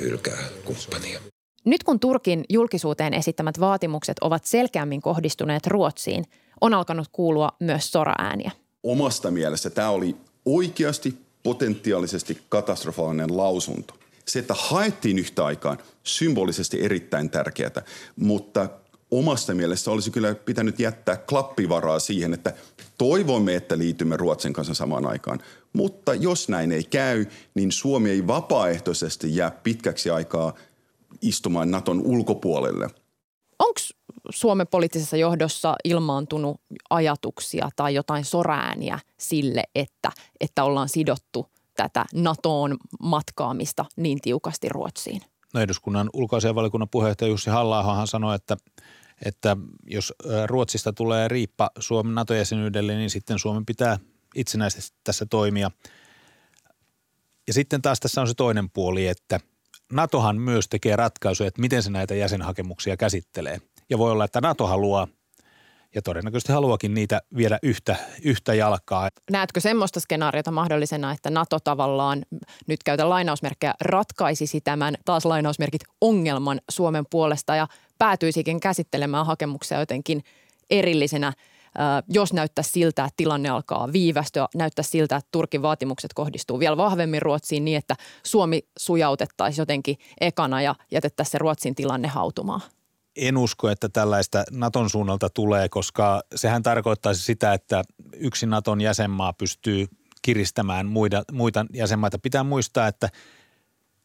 hylkää 0.00 0.48
kumppania. 0.64 1.20
Nyt 1.64 1.84
kun 1.84 2.00
Turkin 2.00 2.44
julkisuuteen 2.48 3.14
esittämät 3.14 3.60
vaatimukset 3.60 4.16
ovat 4.20 4.44
selkeämmin 4.44 5.02
kohdistuneet 5.02 5.66
Ruotsiin, 5.66 6.24
on 6.60 6.74
alkanut 6.74 7.08
kuulua 7.12 7.48
myös 7.60 7.92
soraääniä. 7.92 8.50
Omasta 8.82 9.30
mielestä 9.30 9.70
tämä 9.70 9.90
oli 9.90 10.16
oikeasti 10.44 11.18
potentiaalisesti 11.42 12.38
katastrofaalinen 12.48 13.36
lausunto. 13.36 13.94
Se, 14.26 14.38
että 14.38 14.54
haettiin 14.58 15.18
yhtä 15.18 15.44
aikaan, 15.44 15.78
symbolisesti 16.02 16.84
erittäin 16.84 17.30
tärkeää, 17.30 17.82
mutta 18.16 18.68
omasta 19.10 19.54
mielestä 19.54 19.90
olisi 19.90 20.10
kyllä 20.10 20.34
pitänyt 20.34 20.80
jättää 20.80 21.16
klappivaraa 21.16 21.98
siihen, 21.98 22.34
että 22.34 22.52
toivomme, 22.98 23.54
että 23.54 23.78
liitymme 23.78 24.16
Ruotsin 24.16 24.52
kanssa 24.52 24.74
samaan 24.74 25.06
aikaan. 25.06 25.38
Mutta 25.72 26.14
jos 26.14 26.48
näin 26.48 26.72
ei 26.72 26.84
käy, 26.84 27.26
niin 27.54 27.72
Suomi 27.72 28.10
ei 28.10 28.26
vapaaehtoisesti 28.26 29.36
jää 29.36 29.50
pitkäksi 29.50 30.10
aikaa 30.10 30.54
istumaan 31.22 31.70
Naton 31.70 32.00
ulkopuolelle. 32.04 32.88
Onko 33.58 33.80
Suomen 34.30 34.66
poliittisessa 34.66 35.16
johdossa 35.16 35.76
ilmaantunut 35.84 36.60
ajatuksia 36.90 37.68
tai 37.76 37.94
jotain 37.94 38.24
sorääniä 38.24 38.98
sille, 39.18 39.64
että, 39.74 40.12
että 40.40 40.64
ollaan 40.64 40.88
sidottu 40.88 41.46
tätä 41.76 42.04
NATOon 42.14 42.76
matkaamista 43.02 43.84
niin 43.96 44.20
tiukasti 44.20 44.68
Ruotsiin? 44.68 45.22
No 45.54 45.60
eduskunnan 45.60 46.10
ulkoasianvaliokunnan 46.12 46.88
puheenjohtaja 46.88 47.28
Jussi 47.28 47.50
halla 47.50 48.06
sanoi, 48.06 48.34
että, 48.34 48.56
että 49.24 49.56
jos 49.86 50.12
Ruotsista 50.46 50.92
tulee 50.92 51.28
riippa 51.28 51.70
Suomen 51.78 52.14
NATO-jäsenyydelle, 52.14 52.94
niin 52.94 53.10
sitten 53.10 53.38
Suomen 53.38 53.66
pitää 53.66 53.98
itsenäisesti 54.34 54.96
tässä 55.04 55.26
toimia. 55.26 55.70
Ja 57.46 57.52
sitten 57.52 57.82
taas 57.82 58.00
tässä 58.00 58.20
on 58.20 58.28
se 58.28 58.34
toinen 58.34 58.70
puoli, 58.70 59.06
että 59.06 59.40
NATOhan 59.92 60.36
myös 60.36 60.68
tekee 60.68 60.96
ratkaisuja, 60.96 61.48
että 61.48 61.60
miten 61.60 61.82
se 61.82 61.90
näitä 61.90 62.14
jäsenhakemuksia 62.14 62.96
käsittelee– 62.96 63.60
ja 63.90 63.98
voi 63.98 64.10
olla, 64.10 64.24
että 64.24 64.40
NATO 64.40 64.66
haluaa 64.66 65.08
ja 65.94 66.02
todennäköisesti 66.02 66.52
haluakin 66.52 66.94
niitä 66.94 67.20
viedä 67.36 67.58
yhtä, 67.62 67.96
yhtä 68.22 68.54
jalkaa. 68.54 69.08
Näetkö 69.30 69.60
semmoista 69.60 70.00
skenaariota 70.00 70.50
mahdollisena, 70.50 71.12
että 71.12 71.30
NATO 71.30 71.60
tavallaan, 71.60 72.22
nyt 72.66 72.82
käytä 72.84 73.08
lainausmerkkejä, 73.08 73.74
ratkaisisi 73.80 74.60
tämän 74.60 74.94
taas 75.04 75.24
lainausmerkit 75.24 75.82
ongelman 76.00 76.60
Suomen 76.70 77.04
puolesta 77.10 77.56
ja 77.56 77.66
päätyisikin 77.98 78.60
käsittelemään 78.60 79.26
hakemuksia 79.26 79.80
jotenkin 79.80 80.22
erillisenä, 80.70 81.32
jos 82.08 82.32
näyttää 82.32 82.62
siltä, 82.62 83.04
että 83.04 83.14
tilanne 83.16 83.48
alkaa 83.48 83.92
viivästyä, 83.92 84.48
näyttää 84.54 84.82
siltä, 84.82 85.16
että 85.16 85.28
Turkin 85.32 85.62
vaatimukset 85.62 86.14
kohdistuu 86.14 86.58
vielä 86.58 86.76
vahvemmin 86.76 87.22
Ruotsiin 87.22 87.64
niin, 87.64 87.78
että 87.78 87.96
Suomi 88.22 88.62
sujautettaisiin 88.78 89.62
jotenkin 89.62 89.96
ekana 90.20 90.62
ja 90.62 90.74
jätettäisiin 90.90 91.32
se 91.32 91.38
Ruotsin 91.38 91.74
tilanne 91.74 92.08
hautumaan? 92.08 92.60
En 93.16 93.36
usko, 93.36 93.68
että 93.68 93.88
tällaista 93.88 94.44
Naton 94.50 94.90
suunnalta 94.90 95.30
tulee, 95.30 95.68
koska 95.68 96.22
sehän 96.34 96.62
tarkoittaisi 96.62 97.22
sitä, 97.22 97.52
että 97.52 97.84
yksi 98.16 98.46
Naton 98.46 98.80
jäsenmaa 98.80 99.32
pystyy 99.32 99.86
kiristämään 100.22 100.86
muita, 100.86 101.24
muita 101.32 101.66
jäsenmaita. 101.72 102.18
Pitää 102.18 102.42
muistaa, 102.42 102.88
että 102.88 103.08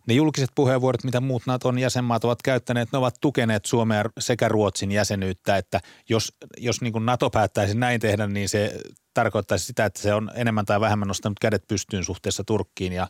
ne 0.08 0.14
julkiset 0.14 0.50
puheenvuorot, 0.56 1.04
mitä 1.04 1.22
muut 1.22 1.44
Naton 1.46 1.80
jäsenmaat 1.80 2.24
ovat 2.24 2.42
käyttäneet, 2.42 2.92
ne 2.92 2.98
ovat 2.98 3.16
tukeneet 3.22 3.66
Suomea 3.66 4.04
sekä 4.20 4.48
Ruotsin 4.48 4.92
jäsenyyttä, 4.92 5.58
että 5.58 5.80
jos, 6.10 6.34
jos 6.58 6.82
niin 6.82 6.94
kuin 6.94 7.06
NATO 7.06 7.30
päättäisi 7.30 7.78
näin 7.78 8.00
tehdä, 8.00 8.28
niin 8.28 8.50
se 8.50 8.80
tarkoittaisi 9.14 9.66
sitä, 9.66 9.86
että 9.86 10.02
se 10.02 10.14
on 10.14 10.32
enemmän 10.36 10.66
tai 10.66 10.80
vähemmän 10.80 11.08
nostanut 11.08 11.40
kädet 11.40 11.68
pystyyn 11.68 12.06
suhteessa 12.06 12.44
Turkkiin 12.44 12.94
ja, 12.94 13.08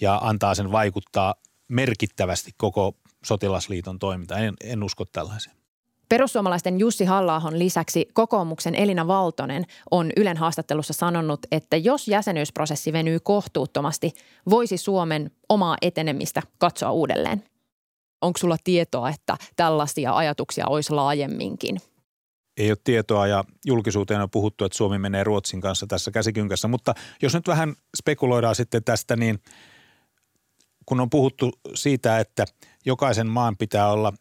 ja 0.00 0.20
antaa 0.22 0.54
sen 0.54 0.72
vaikuttaa 0.72 1.34
merkittävästi 1.68 2.50
koko 2.56 2.96
sotilasliiton 3.24 3.98
toiminta. 3.98 4.38
En, 4.38 4.54
en 4.60 4.82
usko 4.82 5.04
tällaiseen. 5.04 5.61
Perussuomalaisten 6.12 6.78
Jussi 6.78 7.04
halla 7.04 7.42
lisäksi 7.50 8.08
kokoomuksen 8.12 8.74
Elina 8.74 9.06
Valtonen 9.06 9.64
on 9.90 10.10
Ylen 10.16 10.36
haastattelussa 10.36 10.92
sanonut, 10.92 11.40
että 11.52 11.76
jos 11.76 12.08
jäsenyysprosessi 12.08 12.92
venyy 12.92 13.20
kohtuuttomasti, 13.20 14.10
voisi 14.50 14.76
Suomen 14.76 15.30
omaa 15.48 15.76
etenemistä 15.82 16.42
katsoa 16.58 16.92
uudelleen. 16.92 17.44
Onko 18.20 18.38
sulla 18.38 18.56
tietoa, 18.64 19.08
että 19.08 19.36
tällaisia 19.56 20.16
ajatuksia 20.16 20.66
olisi 20.66 20.92
laajemminkin? 20.92 21.76
Ei 22.56 22.70
ole 22.70 22.78
tietoa 22.84 23.26
ja 23.26 23.44
julkisuuteen 23.66 24.20
on 24.20 24.30
puhuttu, 24.30 24.64
että 24.64 24.76
Suomi 24.76 24.98
menee 24.98 25.24
Ruotsin 25.24 25.60
kanssa 25.60 25.86
tässä 25.86 26.10
käsikynkässä. 26.10 26.68
Mutta 26.68 26.94
jos 27.22 27.34
nyt 27.34 27.48
vähän 27.48 27.74
spekuloidaan 27.96 28.54
sitten 28.54 28.84
tästä, 28.84 29.16
niin– 29.16 29.38
kun 30.86 31.00
on 31.00 31.10
puhuttu 31.10 31.52
siitä, 31.74 32.18
että 32.18 32.44
jokaisen 32.86 33.26
maan 33.26 33.56
pitää 33.56 33.92
olla 33.92 34.12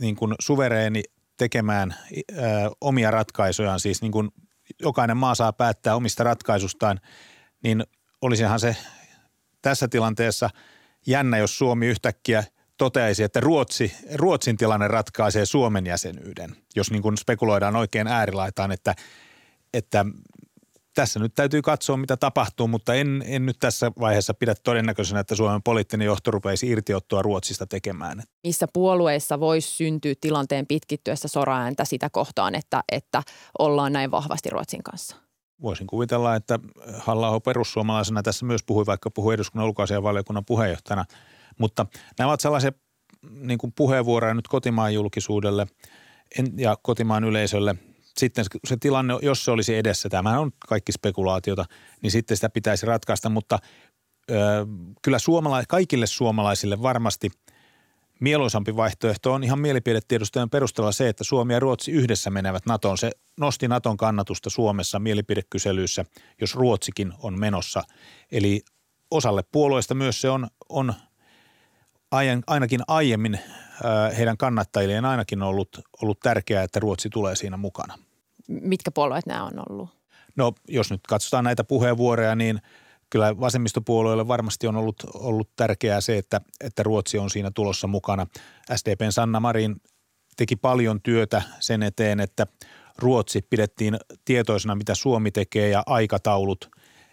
niin 0.00 0.16
kuin 0.16 0.34
suvereeni 0.40 1.02
tekemään 1.36 1.94
ö, 2.32 2.34
omia 2.80 3.10
ratkaisujaan, 3.10 3.80
siis 3.80 4.02
niin 4.02 4.12
kuin 4.12 4.30
jokainen 4.82 5.16
maa 5.16 5.34
saa 5.34 5.52
päättää 5.52 5.96
omista 5.96 6.24
ratkaisustaan, 6.24 7.00
niin 7.62 7.84
olisihan 8.22 8.60
se 8.60 8.76
tässä 9.62 9.88
tilanteessa 9.88 10.50
jännä, 11.06 11.38
jos 11.38 11.58
Suomi 11.58 11.86
yhtäkkiä 11.86 12.44
toteaisi, 12.78 13.22
että 13.22 13.40
Ruotsi, 13.40 13.92
Ruotsin 14.14 14.56
tilanne 14.56 14.88
ratkaisee 14.88 15.46
Suomen 15.46 15.86
jäsenyyden, 15.86 16.56
jos 16.76 16.90
niin 16.90 17.02
kuin 17.02 17.16
spekuloidaan 17.16 17.76
oikein 17.76 18.06
äärilaitaan, 18.06 18.72
että, 18.72 18.94
että 19.74 20.04
tässä 20.96 21.20
nyt 21.20 21.34
täytyy 21.34 21.62
katsoa, 21.62 21.96
mitä 21.96 22.16
tapahtuu, 22.16 22.68
mutta 22.68 22.94
en, 22.94 23.24
en 23.26 23.46
nyt 23.46 23.56
tässä 23.60 23.92
vaiheessa 24.00 24.34
pidä 24.34 24.54
todennäköisenä, 24.54 25.20
että 25.20 25.34
Suomen 25.34 25.62
poliittinen 25.62 26.06
johto 26.06 26.30
rupeisi 26.30 26.68
irtiottoa 26.68 27.22
Ruotsista 27.22 27.66
tekemään. 27.66 28.22
Missä 28.44 28.66
puolueissa 28.72 29.40
voisi 29.40 29.68
syntyä 29.68 30.14
tilanteen 30.20 30.66
pitkittyessä 30.66 31.28
soraääntä 31.28 31.84
sitä 31.84 32.10
kohtaan, 32.10 32.54
että, 32.54 32.82
että 32.92 33.22
ollaan 33.58 33.92
näin 33.92 34.10
vahvasti 34.10 34.50
Ruotsin 34.50 34.82
kanssa? 34.82 35.16
Voisin 35.62 35.86
kuvitella, 35.86 36.34
että 36.34 36.58
halla 36.98 37.40
perussuomalaisena 37.40 38.22
tässä 38.22 38.46
myös 38.46 38.60
puhui, 38.66 38.86
vaikka 38.86 39.10
puhui 39.10 39.34
eduskunnan 39.34 39.66
ulkoasianvaliokunnan 39.66 40.44
puheenjohtajana. 40.44 41.04
Mutta 41.58 41.86
nämä 42.18 42.28
ovat 42.28 42.40
sellaisia 42.40 42.72
niin 43.30 43.58
kuin 43.58 43.72
puheenvuoroja 43.72 44.34
nyt 44.34 44.48
kotimaan 44.48 44.94
julkisuudelle 44.94 45.66
ja 46.56 46.76
kotimaan 46.82 47.24
yleisölle– 47.24 47.74
sitten 48.18 48.44
se 48.64 48.76
tilanne, 48.80 49.14
jos 49.22 49.44
se 49.44 49.50
olisi 49.50 49.76
edessä, 49.76 50.08
tämä 50.08 50.40
on 50.40 50.50
kaikki 50.68 50.92
spekulaatiota, 50.92 51.64
niin 52.02 52.10
sitten 52.10 52.36
sitä 52.36 52.48
pitäisi 52.48 52.86
ratkaista, 52.86 53.28
mutta 53.28 53.58
ö, 54.30 54.34
kyllä 55.02 55.18
suomala- 55.18 55.64
kaikille 55.68 56.06
suomalaisille 56.06 56.82
varmasti 56.82 57.30
mieluisampi 58.20 58.76
vaihtoehto 58.76 59.32
on 59.32 59.44
ihan 59.44 59.58
mielipidetiedustojen 59.58 60.50
perusteella 60.50 60.92
se, 60.92 61.08
että 61.08 61.24
Suomi 61.24 61.52
ja 61.52 61.60
Ruotsi 61.60 61.92
yhdessä 61.92 62.30
menevät 62.30 62.66
NATOon. 62.66 62.98
Se 62.98 63.10
nosti 63.40 63.68
NATOn 63.68 63.96
kannatusta 63.96 64.50
Suomessa 64.50 64.98
mielipidekyselyissä, 64.98 66.04
jos 66.40 66.54
Ruotsikin 66.54 67.12
on 67.22 67.38
menossa. 67.38 67.82
Eli 68.32 68.62
osalle 69.10 69.42
puolueista 69.52 69.94
myös 69.94 70.20
se 70.20 70.30
on, 70.30 70.48
on 70.68 70.94
ainakin 72.46 72.80
aiemmin 72.88 73.40
heidän 74.18 74.36
kannattajilleen 74.36 75.04
ainakin 75.04 75.42
ollut, 75.42 75.80
ollut 76.02 76.20
tärkeää, 76.20 76.62
että 76.62 76.80
Ruotsi 76.80 77.10
tulee 77.10 77.36
siinä 77.36 77.56
mukana 77.56 77.98
mitkä 78.48 78.90
puolueet 78.90 79.26
nämä 79.26 79.44
on 79.44 79.62
ollut? 79.70 79.88
No 80.36 80.52
jos 80.68 80.90
nyt 80.90 81.00
katsotaan 81.08 81.44
näitä 81.44 81.64
puheenvuoroja, 81.64 82.34
niin 82.34 82.60
kyllä 83.10 83.40
vasemmistopuolueille 83.40 84.28
varmasti 84.28 84.66
on 84.66 84.76
ollut, 84.76 84.96
ollut 85.14 85.50
tärkeää 85.56 86.00
se, 86.00 86.18
että, 86.18 86.40
että 86.60 86.82
Ruotsi 86.82 87.18
on 87.18 87.30
siinä 87.30 87.50
tulossa 87.50 87.86
mukana. 87.86 88.26
SDPn 88.76 89.12
Sanna 89.12 89.40
Marin 89.40 89.76
teki 90.36 90.56
paljon 90.56 91.02
työtä 91.02 91.42
sen 91.60 91.82
eteen, 91.82 92.20
että 92.20 92.46
Ruotsi 92.98 93.42
pidettiin 93.42 93.96
tietoisena, 94.24 94.74
mitä 94.74 94.94
Suomi 94.94 95.30
tekee 95.30 95.68
ja 95.68 95.82
aikataulut. 95.86 96.70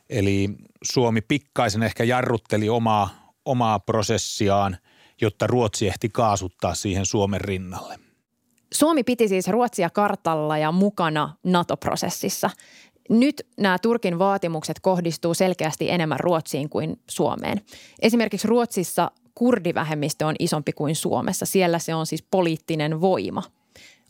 Eli 0.09 0.49
Suomi 0.83 1.21
pikkaisen 1.21 1.83
ehkä 1.83 2.03
jarrutteli 2.03 2.69
omaa, 2.69 3.33
omaa 3.45 3.79
prosessiaan, 3.79 4.77
jotta 5.21 5.47
Ruotsi 5.47 5.87
ehti 5.87 6.09
kaasuttaa 6.09 6.75
siihen 6.75 7.05
Suomen 7.05 7.41
rinnalle. 7.41 8.02
Suomi 8.73 9.03
piti 9.03 9.27
siis 9.27 9.47
Ruotsia 9.47 9.89
kartalla 9.89 10.57
ja 10.57 10.71
mukana 10.71 11.35
NATO-prosessissa. 11.43 12.49
Nyt 13.09 13.47
nämä 13.57 13.79
Turkin 13.79 14.19
vaatimukset 14.19 14.79
kohdistuu 14.79 15.33
selkeästi 15.33 15.91
enemmän 15.91 16.19
Ruotsiin 16.19 16.69
kuin 16.69 17.01
Suomeen. 17.09 17.61
Esimerkiksi 18.01 18.47
Ruotsissa 18.47 19.11
kurdivähemmistö 19.35 20.25
on 20.25 20.35
isompi 20.39 20.71
kuin 20.73 20.95
Suomessa. 20.95 21.45
Siellä 21.45 21.79
se 21.79 21.95
on 21.95 22.05
siis 22.05 22.23
poliittinen 22.31 23.01
voima. 23.01 23.43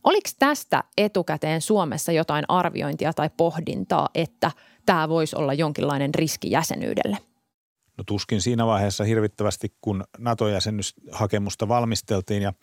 Oliko 0.04 0.30
tästä 0.40 0.84
etukäteen 0.98 1.62
Suomessa 1.62 2.12
jotain 2.12 2.46
arviointia 2.48 3.14
tai 3.14 3.30
pohdintaa, 3.38 4.10
että 4.16 4.52
tämä 4.86 5.10
voisi 5.10 5.36
olla 5.36 5.54
jonkinlainen 5.54 6.16
riski 6.16 6.52
jäsenyydelle? 6.52 7.18
No 7.98 8.04
tuskin 8.04 8.42
siinä 8.42 8.66
vaiheessa 8.66 9.04
hirvittävästi, 9.04 9.76
kun 9.82 10.04
NATO-jäsenyyshakemusta 10.18 11.68
valmisteltiin 11.68 12.44
ja 12.44 12.54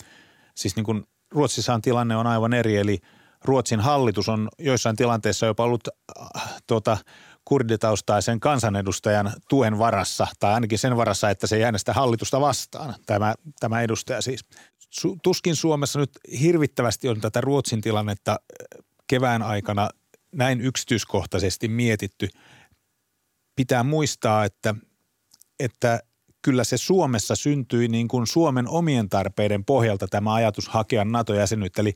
siis 0.55 0.77
niin 0.77 0.85
kuin 0.85 1.05
Ruotsissahan 1.31 1.83
tilanne 1.83 2.17
on 2.17 2.27
aivan 2.27 2.53
eri, 2.53 2.77
eli 2.77 2.99
Ruotsin 3.45 3.81
hallitus 3.81 4.29
on 4.29 4.49
joissain 4.59 4.97
tilanteissa 4.97 5.47
jopa 5.47 5.65
ollut 5.65 5.89
äh, 5.89 6.55
tuota, 6.67 6.97
kurditaustaisen 7.45 8.41
kansanedustajan 8.41 9.33
tuen 9.49 9.79
varassa, 9.79 10.27
tai 10.41 10.55
ainakin 10.55 10.79
sen 10.79 10.97
varassa, 10.97 11.31
että 11.31 11.47
se 11.47 11.57
ei 11.57 11.65
äänestä 11.65 11.93
hallitusta 11.93 12.41
vastaan, 12.41 12.95
tämä, 13.07 13.35
tämä 13.61 13.81
edustaja 13.81 14.21
siis. 14.21 14.45
Su, 14.91 15.17
tuskin 15.23 15.57
Suomessa 15.57 15.99
nyt 15.99 16.11
hirvittävästi 16.41 17.09
on 17.09 17.21
tätä 17.21 17.41
Ruotsin 17.41 17.81
tilannetta 17.81 18.33
äh, 18.33 18.85
kevään 19.07 19.43
aikana 19.43 19.91
näin 20.33 20.61
yksityiskohtaisesti 20.61 21.69
mietitty. 21.69 22.29
Pitää 23.57 23.83
muistaa, 23.83 24.45
että, 24.45 24.75
että 25.61 26.01
kyllä 26.43 26.65
se 26.65 26.77
Suomessa 26.77 27.37
syntyi 27.37 27.89
niin 27.89 28.09
kuin 28.09 28.27
Suomen 28.27 28.69
omien 28.69 29.09
tarpeiden 29.09 29.65
pohjalta 29.65 30.07
tämä 30.09 30.35
ajatus 30.35 30.69
hakea 30.69 31.05
NATO-jäsenyyttä. 31.05 31.83
Eli 31.83 31.95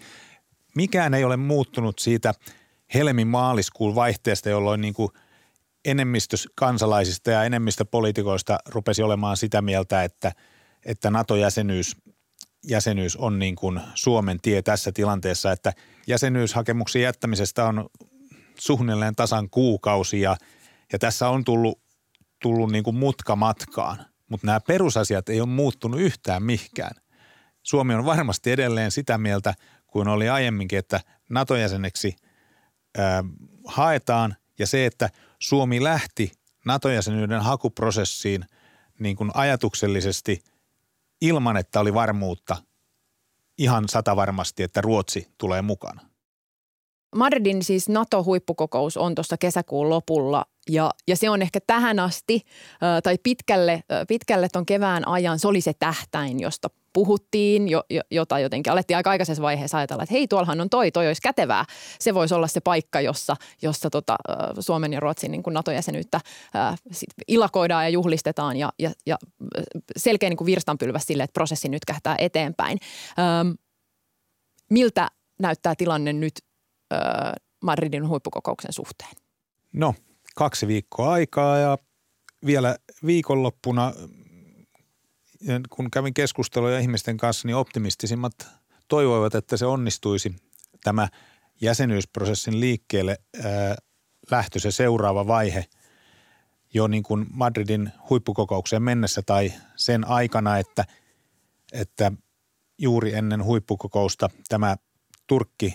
mikään 0.76 1.14
ei 1.14 1.24
ole 1.24 1.36
muuttunut 1.36 1.98
siitä 1.98 2.34
helmi-maaliskuun 2.94 3.94
vaihteesta, 3.94 4.48
jolloin 4.48 4.80
niin 4.80 4.94
kuin 4.94 5.08
enemmistö 5.84 6.36
kansalaisista 6.54 7.30
ja 7.30 7.44
enemmistö 7.44 7.84
poliitikoista 7.84 8.58
rupesi 8.68 9.02
olemaan 9.02 9.36
sitä 9.36 9.62
mieltä, 9.62 10.04
että, 10.04 10.32
että 10.84 11.10
NATO-jäsenyys 11.10 11.96
jäsenyys 12.68 13.16
on 13.16 13.38
niin 13.38 13.56
kuin 13.56 13.80
Suomen 13.94 14.40
tie 14.42 14.62
tässä 14.62 14.92
tilanteessa, 14.92 15.52
että 15.52 15.72
jäsenyyshakemuksen 16.06 17.02
jättämisestä 17.02 17.64
on 17.64 17.86
suunnilleen 18.58 19.14
tasan 19.14 19.50
kuukausi 19.50 20.20
ja, 20.20 20.36
ja 20.92 20.98
tässä 20.98 21.28
on 21.28 21.44
tullut, 21.44 21.80
tullut 22.42 22.72
niin 22.72 22.84
kuin 22.84 22.96
mutka 22.96 23.36
matkaan. 23.36 24.06
Mutta 24.30 24.46
nämä 24.46 24.60
perusasiat 24.60 25.28
ei 25.28 25.40
ole 25.40 25.48
muuttunut 25.48 26.00
yhtään 26.00 26.42
mihkään. 26.42 26.94
Suomi 27.62 27.94
on 27.94 28.04
varmasti 28.04 28.50
edelleen 28.50 28.90
sitä 28.90 29.18
mieltä 29.18 29.54
kuin 29.86 30.08
oli 30.08 30.28
aiemminkin, 30.28 30.78
että 30.78 31.00
NATO-jäseneksi 31.30 32.16
ää, 32.98 33.24
haetaan 33.66 34.36
ja 34.58 34.66
se, 34.66 34.86
että 34.86 35.10
Suomi 35.38 35.82
lähti 35.82 36.32
NATO-jäsenyyden 36.64 37.40
hakuprosessiin 37.40 38.44
niin 38.98 39.16
kuin 39.16 39.30
ajatuksellisesti 39.34 40.44
ilman, 41.20 41.56
että 41.56 41.80
oli 41.80 41.94
varmuutta 41.94 42.56
ihan 43.58 43.88
sata 43.88 44.16
varmasti, 44.16 44.62
että 44.62 44.80
Ruotsi 44.80 45.28
tulee 45.38 45.62
mukana. 45.62 46.00
Madridin 47.16 47.62
siis 47.64 47.88
NATO-huippukokous 47.88 48.96
on 48.96 49.14
tuossa 49.14 49.36
kesäkuun 49.38 49.90
lopulla 49.90 50.46
ja, 50.68 50.90
ja 51.08 51.16
se 51.16 51.30
on 51.30 51.42
ehkä 51.42 51.60
tähän 51.66 51.98
asti 51.98 52.40
tai 53.02 53.18
pitkälle, 53.22 53.82
pitkälle 54.08 54.48
ton 54.52 54.66
kevään 54.66 55.08
ajan, 55.08 55.38
se 55.38 55.48
oli 55.48 55.60
se 55.60 55.72
tähtäin, 55.78 56.40
josta 56.40 56.68
puhuttiin, 56.92 57.68
jo, 57.68 57.84
jo, 57.90 58.02
jota 58.10 58.38
jotenkin 58.38 58.72
alettiin 58.72 58.96
aika 58.96 59.10
aikaisessa 59.10 59.42
vaiheessa 59.42 59.78
ajatella, 59.78 60.02
että 60.02 60.14
hei 60.14 60.28
tuollahan 60.28 60.60
on 60.60 60.70
toi, 60.70 60.90
toi 60.90 61.06
olisi 61.06 61.22
kätevää. 61.22 61.64
Se 61.98 62.14
voisi 62.14 62.34
olla 62.34 62.46
se 62.46 62.60
paikka, 62.60 63.00
jossa, 63.00 63.36
jossa 63.62 63.90
tota, 63.90 64.16
Suomen 64.60 64.92
ja 64.92 65.00
Ruotsin 65.00 65.30
niin 65.30 65.42
kuin 65.42 65.54
NATO-jäsenyyttä 65.54 66.20
ää, 66.54 66.76
sit 66.92 67.08
ilakoidaan 67.28 67.84
ja 67.84 67.88
juhlistetaan 67.88 68.56
ja, 68.56 68.72
ja, 68.78 68.90
ja 69.06 69.16
selkeä 69.96 70.28
niin 70.28 70.36
kuin 70.36 70.46
virstanpylväs 70.46 71.06
sille, 71.06 71.22
että 71.22 71.34
prosessi 71.34 71.68
nyt 71.68 71.84
kähtää 71.84 72.16
eteenpäin. 72.18 72.78
Öm, 73.40 73.54
miltä 74.70 75.08
näyttää 75.40 75.74
tilanne 75.74 76.12
nyt 76.12 76.34
ö, 76.92 76.96
Madridin 77.64 78.08
huippukokouksen 78.08 78.72
suhteen? 78.72 79.12
No, 79.72 79.94
kaksi 80.34 80.66
viikkoa 80.66 81.12
aikaa 81.12 81.58
ja 81.58 81.78
vielä 82.46 82.76
viikonloppuna, 83.06 83.92
kun 85.70 85.90
kävin 85.90 86.14
keskusteluja 86.14 86.78
ihmisten 86.78 87.16
kanssa, 87.16 87.48
niin 87.48 87.56
optimistisimmat 87.56 88.48
toivoivat, 88.88 89.34
että 89.34 89.56
se 89.56 89.66
onnistuisi 89.66 90.36
tämä 90.84 91.08
jäsenyysprosessin 91.60 92.60
liikkeelle 92.60 93.18
ää, 93.44 93.76
lähtö, 94.30 94.58
se 94.58 94.70
seuraava 94.70 95.26
vaihe 95.26 95.64
jo 96.74 96.86
niin 96.86 97.02
kuin 97.02 97.26
Madridin 97.30 97.92
huippukokoukseen 98.10 98.82
mennessä 98.82 99.22
tai 99.26 99.52
sen 99.76 100.08
aikana, 100.08 100.58
että, 100.58 100.84
että 101.72 102.12
juuri 102.78 103.14
ennen 103.14 103.44
huippukokousta 103.44 104.30
tämä 104.48 104.76
Turkki 105.26 105.74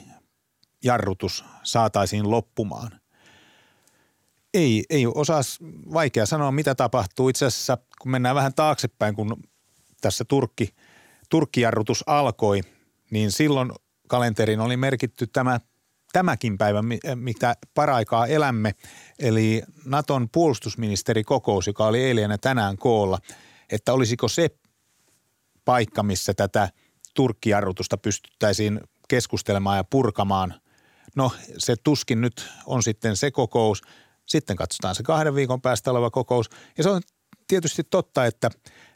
jarrutus 0.84 1.46
saataisiin 1.64 2.32
loppumaan. 2.32 2.99
Ei, 4.54 4.84
ei 4.90 5.08
osaa, 5.08 5.42
vaikea 5.94 6.26
sanoa 6.26 6.52
mitä 6.52 6.76
tapahtuu. 6.76 7.30
Itse 7.30 7.46
asiassa 7.46 7.78
kun 8.02 8.12
mennään 8.12 8.36
vähän 8.36 8.54
taaksepäin, 8.54 9.16
kun 9.16 9.44
tässä 10.02 10.26
Turkki, 10.26 10.76
Turkkijarrutus 11.30 12.04
alkoi, 12.08 12.62
niin 13.12 13.32
silloin 13.32 13.72
kalenteriin 14.08 14.60
oli 14.60 14.78
merkitty 14.78 15.28
tämä 15.28 15.60
tämäkin 16.12 16.58
päivä, 16.58 16.84
mitä 17.16 17.56
paraikaa 17.74 18.28
elämme, 18.28 18.76
eli 19.20 19.64
Naton 19.86 20.30
puolustusministerikokous, 20.30 21.68
joka 21.68 21.86
oli 21.86 22.04
eilen 22.04 22.32
ja 22.32 22.38
tänään 22.38 22.78
koolla, 22.78 23.20
että 23.72 23.94
olisiko 23.94 24.28
se 24.28 24.50
paikka, 25.66 26.04
missä 26.04 26.34
tätä 26.34 26.70
Turkkijarrutusta 27.14 27.98
pystyttäisiin 27.98 28.80
keskustelemaan 29.08 29.78
ja 29.78 29.84
purkamaan. 29.84 30.54
No 31.16 31.32
se 31.58 31.76
tuskin 31.84 32.22
nyt 32.22 32.50
on 32.66 32.84
sitten 32.84 33.18
se 33.18 33.32
kokous. 33.32 33.82
Sitten 34.30 34.56
katsotaan 34.56 34.96
se 34.96 35.04
kahden 35.04 35.36
viikon 35.36 35.62
päästä 35.62 35.92
oleva 35.92 36.10
kokous. 36.10 36.50
Ja 36.78 36.84
se 36.84 36.90
on 36.90 37.02
tietysti 37.48 37.84
totta, 37.84 38.26
että 38.26 38.50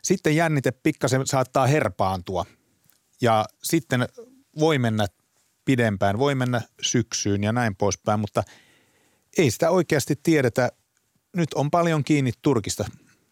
sitten 0.04 0.36
jännite 0.36 0.72
pikkasen 0.72 1.28
saattaa 1.28 1.67
herpaantua. 1.67 2.46
Ja 3.22 3.46
sitten 3.63 4.08
voi 4.60 4.78
mennä 4.78 5.06
pidempään, 5.65 6.19
voi 6.19 6.36
mennä 6.36 6.62
syksyyn 6.82 7.43
ja 7.43 7.52
näin 7.52 7.76
poispäin, 7.76 8.19
mutta 8.19 8.43
ei 9.38 9.52
sitä 9.52 9.69
oikeasti 9.69 10.19
tiedetä. 10.24 10.72
Nyt 11.36 11.54
on 11.54 11.72
paljon 11.72 12.04
kiinni 12.04 12.32
Turkista. 12.41 12.86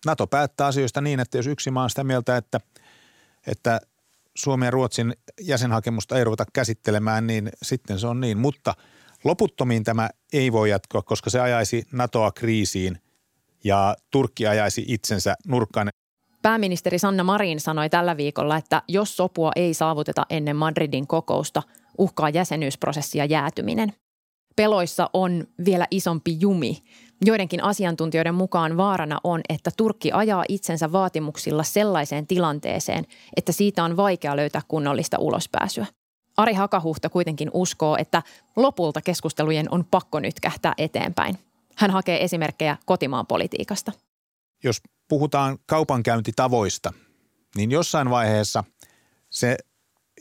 NATO 0.06 0.28
päättää 0.28 0.68
asioista 0.68 1.02
niin, 1.02 1.20
että 1.20 1.38
jos 1.38 1.48
yksi 1.48 1.72
maa 1.72 1.84
on 1.84 1.90
sitä 1.90 2.04
mieltä, 2.04 2.38
että, 2.38 2.60
että 3.48 3.82
Suomen 4.36 4.68
ja 4.68 4.72
Ruotsin 4.72 5.14
jäsenhakemusta 5.42 6.18
ei 6.18 6.24
ruveta 6.24 6.46
käsittelemään, 6.54 7.28
niin 7.28 7.50
sitten 7.64 8.00
se 8.00 8.08
on 8.08 8.22
niin. 8.22 8.38
Mutta 8.38 8.74
loputtomiin 9.24 9.84
tämä 9.84 10.10
ei 10.34 10.52
voi 10.52 10.70
jatkoa, 10.70 11.02
koska 11.02 11.30
se 11.30 11.40
ajaisi 11.40 11.84
NATOa 11.92 12.32
kriisiin 12.32 12.98
ja 13.64 13.96
Turkki 14.12 14.48
ajaisi 14.48 14.86
itsensä 14.88 15.36
nurkkaan. 15.48 15.90
Pääministeri 16.42 17.00
Sanna 17.00 17.24
Marin 17.24 17.60
sanoi 17.60 17.90
tällä 17.90 18.18
viikolla, 18.18 18.58
että 18.58 18.82
jos 18.88 19.18
sopua 19.18 19.52
ei 19.56 19.74
saavuteta 19.74 20.26
ennen 20.30 20.56
Madridin 20.56 21.08
kokousta, 21.08 21.64
uhkaa 21.98 22.30
jäsenyysprosessia 22.30 23.26
jäätyminen. 23.26 23.94
Peloissa 24.56 25.10
on 25.14 25.48
vielä 25.66 25.88
isompi 25.92 26.38
jumi. 26.40 26.78
Joidenkin 27.26 27.64
asiantuntijoiden 27.64 28.36
mukaan 28.36 28.78
vaarana 28.78 29.18
on, 29.24 29.42
että 29.50 29.72
Turkki 29.78 30.12
ajaa 30.12 30.46
itsensä 30.50 30.92
vaatimuksilla 30.92 31.64
sellaiseen 31.64 32.28
tilanteeseen, 32.28 33.06
että 33.38 33.52
siitä 33.52 33.84
on 33.84 33.98
vaikea 33.98 34.36
löytää 34.36 34.62
kunnollista 34.68 35.18
ulospääsyä. 35.20 35.86
Ari 36.38 36.54
Hakahuhta 36.54 37.10
kuitenkin 37.10 37.50
uskoo, 37.54 37.98
että 38.00 38.24
lopulta 38.56 39.02
keskustelujen 39.02 39.68
on 39.72 39.86
pakko 39.92 40.20
nyt 40.20 40.40
kähtää 40.40 40.74
eteenpäin. 40.78 41.38
Hän 41.76 41.92
hakee 41.92 42.24
esimerkkejä 42.24 42.78
kotimaan 42.86 43.28
politiikasta. 43.28 43.92
Jos 44.64 44.82
puhutaan 45.08 45.58
kaupankäyntitavoista, 45.66 46.94
niin 47.56 47.72
jossain 47.72 48.10
vaiheessa 48.10 48.64
se, 49.30 49.58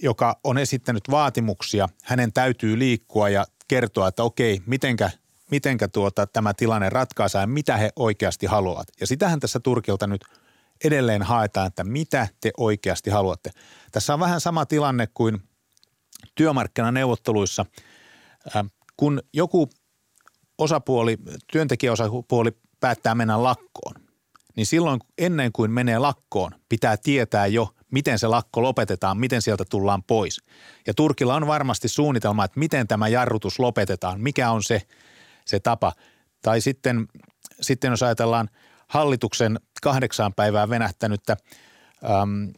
joka 0.02 0.40
on 0.44 0.58
esittänyt 0.58 1.02
vaatimuksia, 1.10 1.88
hänen 2.04 2.32
täytyy 2.32 2.78
liikkua 2.78 3.28
ja 3.28 3.46
kertoa, 3.68 4.08
että 4.08 4.22
okei, 4.22 4.62
mitenkä, 4.66 5.10
mitenkä 5.50 5.88
tuota, 5.88 6.26
tämä 6.26 6.54
tilanne 6.54 6.90
ratkaisee, 6.90 7.46
mitä 7.46 7.76
he 7.76 7.90
oikeasti 7.96 8.46
haluavat. 8.46 8.88
Ja 9.00 9.06
sitähän 9.06 9.40
tässä 9.40 9.60
Turkilta 9.60 10.06
nyt 10.06 10.24
edelleen 10.84 11.22
haetaan, 11.22 11.66
että 11.66 11.84
mitä 11.84 12.28
te 12.40 12.50
oikeasti 12.56 13.10
haluatte. 13.10 13.50
Tässä 13.92 14.14
on 14.14 14.20
vähän 14.20 14.40
sama 14.40 14.66
tilanne 14.66 15.08
kuin 15.14 15.42
työmarkkinaneuvotteluissa, 16.34 17.66
kun 18.96 19.22
joku 19.32 19.70
osapuoli, 20.58 21.18
työntekijäosapuoli 21.52 22.50
päättää 22.80 23.14
mennä 23.14 23.42
lakkoon, 23.42 23.94
niin 24.56 24.66
silloin 24.66 25.00
ennen 25.18 25.52
kuin 25.52 25.70
menee 25.70 25.98
lakkoon, 25.98 26.52
pitää 26.68 26.96
tietää 26.96 27.46
jo, 27.46 27.74
miten 27.90 28.18
se 28.18 28.26
lakko 28.26 28.62
lopetetaan, 28.62 29.18
miten 29.18 29.42
sieltä 29.42 29.64
tullaan 29.70 30.02
pois. 30.02 30.40
Ja 30.86 30.94
Turkilla 30.94 31.34
on 31.34 31.46
varmasti 31.46 31.88
suunnitelma, 31.88 32.44
että 32.44 32.60
miten 32.60 32.88
tämä 32.88 33.08
jarrutus 33.08 33.58
lopetetaan, 33.58 34.20
mikä 34.20 34.50
on 34.50 34.62
se, 34.62 34.82
se 35.44 35.60
tapa. 35.60 35.92
Tai 36.42 36.60
sitten, 36.60 37.08
sitten 37.60 37.90
jos 37.90 38.02
ajatellaan 38.02 38.48
hallituksen 38.88 39.60
kahdeksaan 39.82 40.34
päivää 40.34 40.68
venähtänyttä 40.68 41.36
äm, 42.04 42.52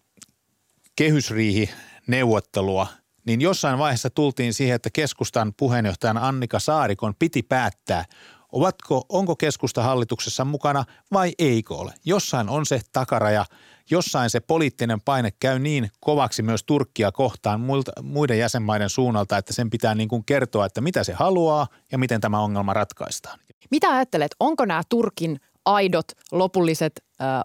kehysriihi 0.97 1.71
neuvottelua, 2.07 2.87
niin 3.27 3.41
jossain 3.41 3.79
vaiheessa 3.79 4.11
tultiin 4.11 4.55
siihen, 4.55 4.77
että 4.77 4.91
keskustan 4.93 5.53
puheenjohtajan 5.57 6.19
Annika 6.19 6.59
Saarikon 6.59 7.15
piti 7.19 7.43
päättää, 7.43 8.05
ovatko, 8.53 9.07
onko 9.09 9.37
keskusta 9.37 9.83
hallituksessa 9.83 10.45
mukana 10.45 10.85
vai 11.13 11.33
eikö 11.39 11.75
ole. 11.75 11.95
Jossain 12.05 12.49
on 12.49 12.67
se 12.67 12.81
takaraja– 12.93 13.45
jossain 13.91 14.31
se 14.31 14.41
poliittinen 14.41 15.01
paine 15.01 15.31
käy 15.41 15.59
niin 15.59 15.91
kovaksi 16.01 16.43
myös 16.43 16.65
Turkkia 16.65 17.13
kohtaan 17.13 17.61
muiden 18.03 18.39
jäsenmaiden 18.39 18.91
suunnalta, 18.91 19.39
että 19.39 19.53
sen 19.53 19.71
pitää 19.71 19.95
niin 19.95 20.09
kuin 20.09 20.25
kertoa, 20.25 20.67
että 20.67 20.81
mitä 20.81 21.05
se 21.05 21.13
haluaa 21.13 21.67
ja 21.93 21.99
miten 21.99 22.21
tämä 22.21 22.41
ongelma 22.41 22.75
ratkaistaan. 22.75 23.39
Mitä 23.71 23.91
ajattelet, 23.91 24.31
onko 24.41 24.65
nämä 24.65 24.83
Turkin 24.89 25.41
aidot 25.65 26.05
lopulliset 26.33 26.93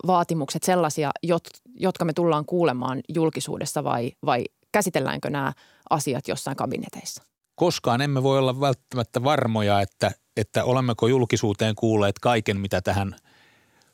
vaatimukset 0.07 0.63
sellaisia, 0.63 1.11
jot, 1.23 1.43
jotka 1.75 2.05
me 2.05 2.13
tullaan 2.13 2.45
kuulemaan 2.45 3.01
julkisuudessa 3.09 3.83
vai, 3.83 4.11
vai 4.25 4.43
käsitelläänkö 4.77 5.29
nämä 5.29 5.53
asiat 5.89 6.27
jossain 6.27 6.57
kabineteissa? 6.57 7.23
Koskaan 7.55 8.01
emme 8.01 8.23
voi 8.23 8.39
olla 8.39 8.59
välttämättä 8.59 9.23
varmoja, 9.23 9.81
että, 9.81 10.11
että 10.37 10.63
olemmeko 10.63 11.07
julkisuuteen 11.07 11.75
kuulleet 11.75 12.19
kaiken, 12.19 12.59
mitä 12.59 12.81
tähän 12.81 13.15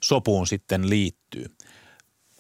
sopuun 0.04 0.48
sitten 0.48 0.90
liittyy. 0.90 1.46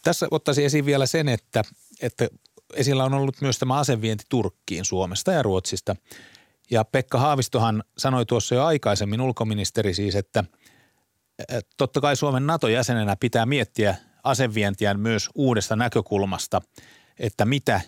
Tässä 0.04 0.28
ottaisin 0.32 0.66
esiin 0.66 0.86
vielä 0.86 1.06
sen, 1.06 1.30
että, 1.30 1.64
että 2.02 2.28
esillä 2.74 3.04
on 3.04 3.14
ollut 3.14 3.42
myös 3.42 3.60
tämä 3.60 3.78
asevienti 3.80 4.24
Turkkiin 4.30 4.86
Suomesta 4.86 5.32
ja 5.32 5.44
Ruotsista. 5.44 5.96
Ja 6.72 6.86
Pekka 6.86 7.20
Haavistohan 7.20 7.84
sanoi 7.98 8.26
tuossa 8.26 8.56
jo 8.56 8.66
aikaisemmin, 8.66 9.22
ulkoministeri 9.22 9.94
siis, 9.94 10.16
että 10.16 10.44
totta 11.78 12.02
kai 12.02 12.16
Suomen 12.16 12.48
NATO-jäsenenä 12.48 13.16
pitää 13.20 13.46
miettiä 13.46 13.96
asevientiä 14.24 14.94
myös 14.94 15.30
uudesta 15.36 15.76
näkökulmasta, 15.76 16.62
että 17.20 17.46
mitä, 17.46 17.82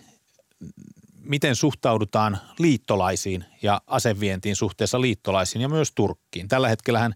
miten 1.22 1.56
suhtaudutaan 1.56 2.38
liittolaisiin 2.58 3.44
ja 3.62 3.80
asevientiin 3.86 4.56
suhteessa 4.56 5.00
liittolaisiin 5.00 5.62
ja 5.62 5.68
myös 5.68 5.92
Turkkiin. 5.94 6.48
Tällä 6.48 6.68
hetkellähän 6.68 7.14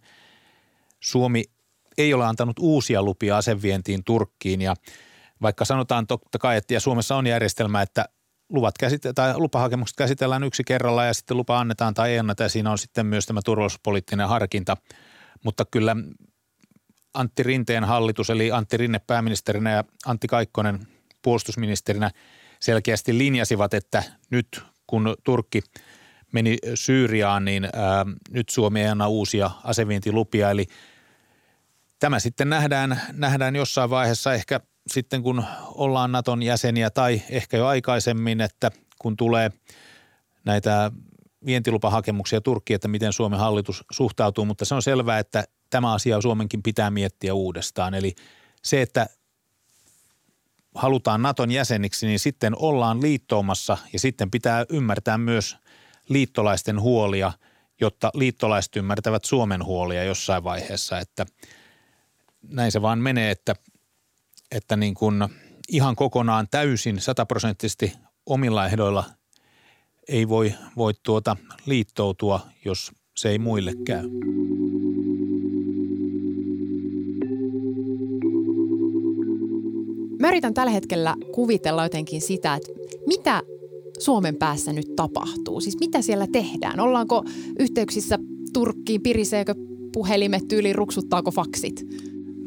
Suomi 1.00 1.44
ei 1.98 2.14
ole 2.14 2.26
antanut 2.26 2.58
uusia 2.58 3.02
lupia 3.02 3.36
asevientiin 3.36 4.04
Turkkiin 4.04 4.60
ja 4.60 4.76
vaikka 5.42 5.64
sanotaan 5.64 6.06
totta 6.06 6.38
kai, 6.38 6.56
että 6.56 6.80
Suomessa 6.80 7.16
on 7.16 7.26
järjestelmä, 7.26 7.82
että 7.82 8.04
luvat 8.48 8.74
käsite- 8.78 9.12
tai 9.12 9.38
lupahakemukset 9.38 9.96
käsitellään 9.96 10.44
yksi 10.44 10.64
kerralla 10.64 11.04
ja 11.04 11.14
sitten 11.14 11.36
lupa 11.36 11.60
annetaan 11.60 11.94
tai 11.94 12.10
ei 12.10 12.18
anneta 12.18 12.42
ja 12.42 12.48
siinä 12.48 12.70
on 12.70 12.78
sitten 12.78 13.06
myös 13.06 13.26
tämä 13.26 13.40
turvallisuuspoliittinen 13.44 14.28
harkinta. 14.28 14.76
Mutta 15.44 15.64
kyllä 15.64 15.96
Antti 17.14 17.42
Rinteen 17.42 17.84
hallitus 17.84 18.30
eli 18.30 18.52
Antti 18.52 18.76
Rinne 18.76 18.98
pääministerinä 18.98 19.70
ja 19.70 19.84
Antti 20.06 20.26
Kaikkonen 20.26 20.86
puolustusministerinä 21.22 22.10
selkeästi 22.60 23.18
linjasivat, 23.18 23.74
että 23.74 24.02
nyt 24.30 24.62
kun 24.86 25.16
Turkki 25.24 25.62
meni 26.32 26.58
Syyriaan, 26.74 27.44
niin 27.44 27.64
ää, 27.64 28.06
nyt 28.30 28.48
Suomi 28.48 28.80
ei 28.80 28.88
anna 28.88 29.08
uusia 29.08 29.50
asevientilupia. 29.64 30.50
Eli 30.50 30.66
Tämä 32.00 32.18
sitten 32.18 32.50
nähdään, 32.50 33.00
nähdään 33.12 33.56
jossain 33.56 33.90
vaiheessa 33.90 34.34
ehkä 34.34 34.60
sitten 34.86 35.22
kun 35.22 35.44
ollaan 35.74 36.12
Naton 36.12 36.42
jäseniä 36.42 36.90
tai 36.90 37.22
ehkä 37.30 37.56
jo 37.56 37.66
aikaisemmin, 37.66 38.40
että 38.40 38.70
kun 38.98 39.16
tulee 39.16 39.50
näitä 40.44 40.92
vientilupahakemuksia 41.46 42.40
Turkkiin, 42.40 42.74
että 42.74 42.88
miten 42.88 43.12
Suomen 43.12 43.38
hallitus 43.38 43.84
suhtautuu, 43.90 44.44
mutta 44.44 44.64
se 44.64 44.74
on 44.74 44.82
selvää, 44.82 45.18
että 45.18 45.44
tämä 45.70 45.92
asia 45.92 46.20
Suomenkin 46.20 46.62
pitää 46.62 46.90
miettiä 46.90 47.34
uudestaan. 47.34 47.94
Eli 47.94 48.14
se, 48.62 48.82
että 48.82 49.06
halutaan 50.74 51.22
Naton 51.22 51.50
jäseniksi, 51.50 52.06
niin 52.06 52.18
sitten 52.18 52.52
ollaan 52.58 53.02
liittoumassa 53.02 53.78
ja 53.92 53.98
sitten 53.98 54.30
pitää 54.30 54.64
ymmärtää 54.68 55.18
myös 55.18 55.56
liittolaisten 56.08 56.80
huolia, 56.80 57.32
jotta 57.80 58.10
liittolaiset 58.14 58.76
ymmärtävät 58.76 59.24
Suomen 59.24 59.64
huolia 59.64 60.04
jossain 60.04 60.44
vaiheessa, 60.44 60.98
että– 60.98 61.26
näin 62.42 62.72
se 62.72 62.82
vaan 62.82 62.98
menee, 62.98 63.30
että, 63.30 63.54
että 64.50 64.76
niin 64.76 64.94
kuin 64.94 65.28
ihan 65.68 65.96
kokonaan 65.96 66.48
täysin 66.50 67.00
sataprosenttisesti 67.00 67.92
omilla 68.26 68.66
ehdoilla 68.66 69.04
ei 70.08 70.28
voi, 70.28 70.54
voi 70.76 70.92
tuota 71.02 71.36
liittoutua, 71.66 72.40
jos 72.64 72.92
se 73.16 73.28
ei 73.28 73.38
muille 73.38 73.72
käy. 73.86 74.08
Mä 80.20 80.28
yritän 80.28 80.54
tällä 80.54 80.72
hetkellä 80.72 81.14
kuvitella 81.34 81.82
jotenkin 81.82 82.20
sitä, 82.20 82.54
että 82.54 82.68
mitä 83.06 83.42
Suomen 83.98 84.36
päässä 84.36 84.72
nyt 84.72 84.96
tapahtuu? 84.96 85.60
Siis 85.60 85.80
mitä 85.80 86.02
siellä 86.02 86.26
tehdään? 86.32 86.80
Ollaanko 86.80 87.24
yhteyksissä 87.58 88.18
Turkkiin, 88.52 89.02
piriseekö 89.02 89.54
puhelimet 89.92 90.48
tyyliin, 90.48 90.74
ruksuttaako 90.74 91.30
faksit? 91.30 91.86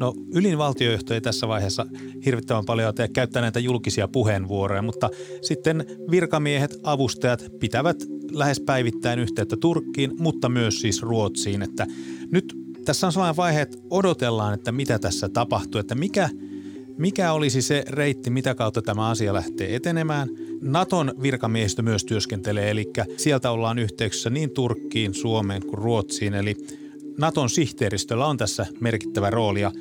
No 0.00 0.14
ylin 0.34 0.58
valtiojohto 0.58 1.14
ei 1.14 1.20
tässä 1.20 1.48
vaiheessa 1.48 1.86
hirvittävän 2.24 2.64
paljon 2.64 2.94
tee 2.94 3.08
käyttää 3.08 3.42
näitä 3.42 3.60
julkisia 3.60 4.08
puheenvuoroja, 4.08 4.82
mutta 4.82 5.10
sitten 5.42 5.84
virkamiehet, 6.10 6.78
avustajat 6.82 7.44
pitävät 7.60 7.96
lähes 8.32 8.60
päivittäin 8.60 9.18
yhteyttä 9.18 9.56
Turkkiin, 9.56 10.12
mutta 10.18 10.48
myös 10.48 10.80
siis 10.80 11.02
Ruotsiin, 11.02 11.62
että 11.62 11.86
nyt 12.32 12.54
tässä 12.84 13.06
on 13.06 13.12
sellainen 13.12 13.36
vaihe, 13.36 13.60
että 13.60 13.78
odotellaan, 13.90 14.54
että 14.54 14.72
mitä 14.72 14.98
tässä 14.98 15.28
tapahtuu, 15.28 15.78
että 15.78 15.94
mikä, 15.94 16.28
Mikä 16.98 17.32
olisi 17.32 17.62
se 17.62 17.84
reitti, 17.88 18.30
mitä 18.30 18.54
kautta 18.54 18.82
tämä 18.82 19.08
asia 19.08 19.34
lähtee 19.34 19.76
etenemään? 19.76 20.28
Naton 20.60 21.12
virkamiehistö 21.22 21.82
myös 21.82 22.04
työskentelee, 22.04 22.70
eli 22.70 22.92
sieltä 23.16 23.50
ollaan 23.50 23.78
yhteyksissä 23.78 24.30
niin 24.30 24.50
Turkkiin, 24.50 25.14
Suomeen 25.14 25.62
kuin 25.62 25.78
Ruotsiin, 25.78 26.34
eli 26.34 26.56
Naton 27.18 27.50
sihteeristöllä 27.50 28.26
on 28.26 28.36
tässä 28.36 28.66
merkittävä 28.80 29.30
rooli 29.30 29.60
ja 29.60 29.72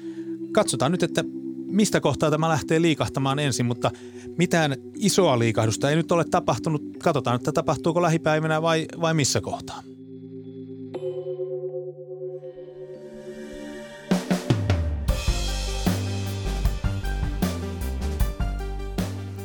katsotaan 0.52 0.91
nyt, 0.91 1.04
että 1.04 1.23
mistä 1.67 1.99
kohtaa 1.99 2.32
tämä 2.32 2.49
lähtee 2.49 2.82
liikahtamaan 2.82 3.39
ensin, 3.39 3.65
mutta 3.65 3.91
mitään 4.38 4.76
isoa 4.95 5.39
liikahdusta 5.39 5.89
ei 5.89 5.95
nyt 5.95 6.12
ole 6.12 6.23
tapahtunut. 6.23 6.82
Katsotaan, 7.04 7.36
että 7.36 7.52
tapahtuuko 7.52 8.02
lähipäivinä 8.02 8.62
vai, 8.62 8.86
vai 9.02 9.13
missä 9.13 9.41
kohtaa. 9.41 9.84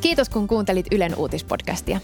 Kiitos 0.01 0.29
kun 0.29 0.49
kuuntelit 0.49 0.87
Ylen 0.93 1.15
uutispodcastia. 1.15 2.01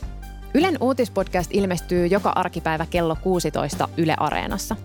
Ylen 0.55 0.77
uutispodcast 0.81 1.51
ilmestyy 1.53 2.07
joka 2.07 2.33
arkipäivä 2.35 2.87
kello 2.87 3.17
16 3.23 3.89
Yle 3.97 4.15
Areenassa. 4.19 4.77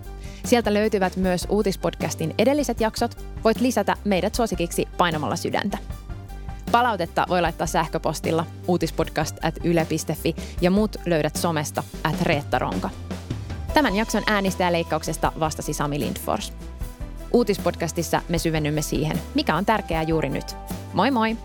Sieltä 0.44 0.74
löytyvät 0.74 1.16
myös 1.16 1.46
uutispodcastin 1.48 2.34
edelliset 2.38 2.80
jaksot. 2.80 3.24
Voit 3.44 3.60
lisätä 3.60 3.96
meidät 4.04 4.34
suosikiksi 4.34 4.88
painamalla 4.96 5.36
sydäntä. 5.36 5.78
Palautetta 6.72 7.26
voi 7.28 7.42
laittaa 7.42 7.66
sähköpostilla 7.66 8.46
uutispodcast 8.68 9.44
at 9.44 9.54
ja 10.60 10.70
muut 10.70 10.96
löydät 11.06 11.36
somesta 11.36 11.82
at 12.04 12.22
Reetta 12.22 12.58
Ronka. 12.58 12.90
Tämän 13.74 13.96
jakson 13.96 14.22
äänistäjäleikkauksesta 14.26 15.32
vastasi 15.40 15.72
Sami 15.72 16.00
Lindfors. 16.00 16.52
Uutispodcastissa 17.32 18.22
me 18.28 18.38
syvennymme 18.38 18.82
siihen, 18.82 19.20
mikä 19.34 19.56
on 19.56 19.66
tärkeää 19.66 20.02
juuri 20.02 20.28
nyt. 20.28 20.56
Moi 20.92 21.10
moi! 21.10 21.36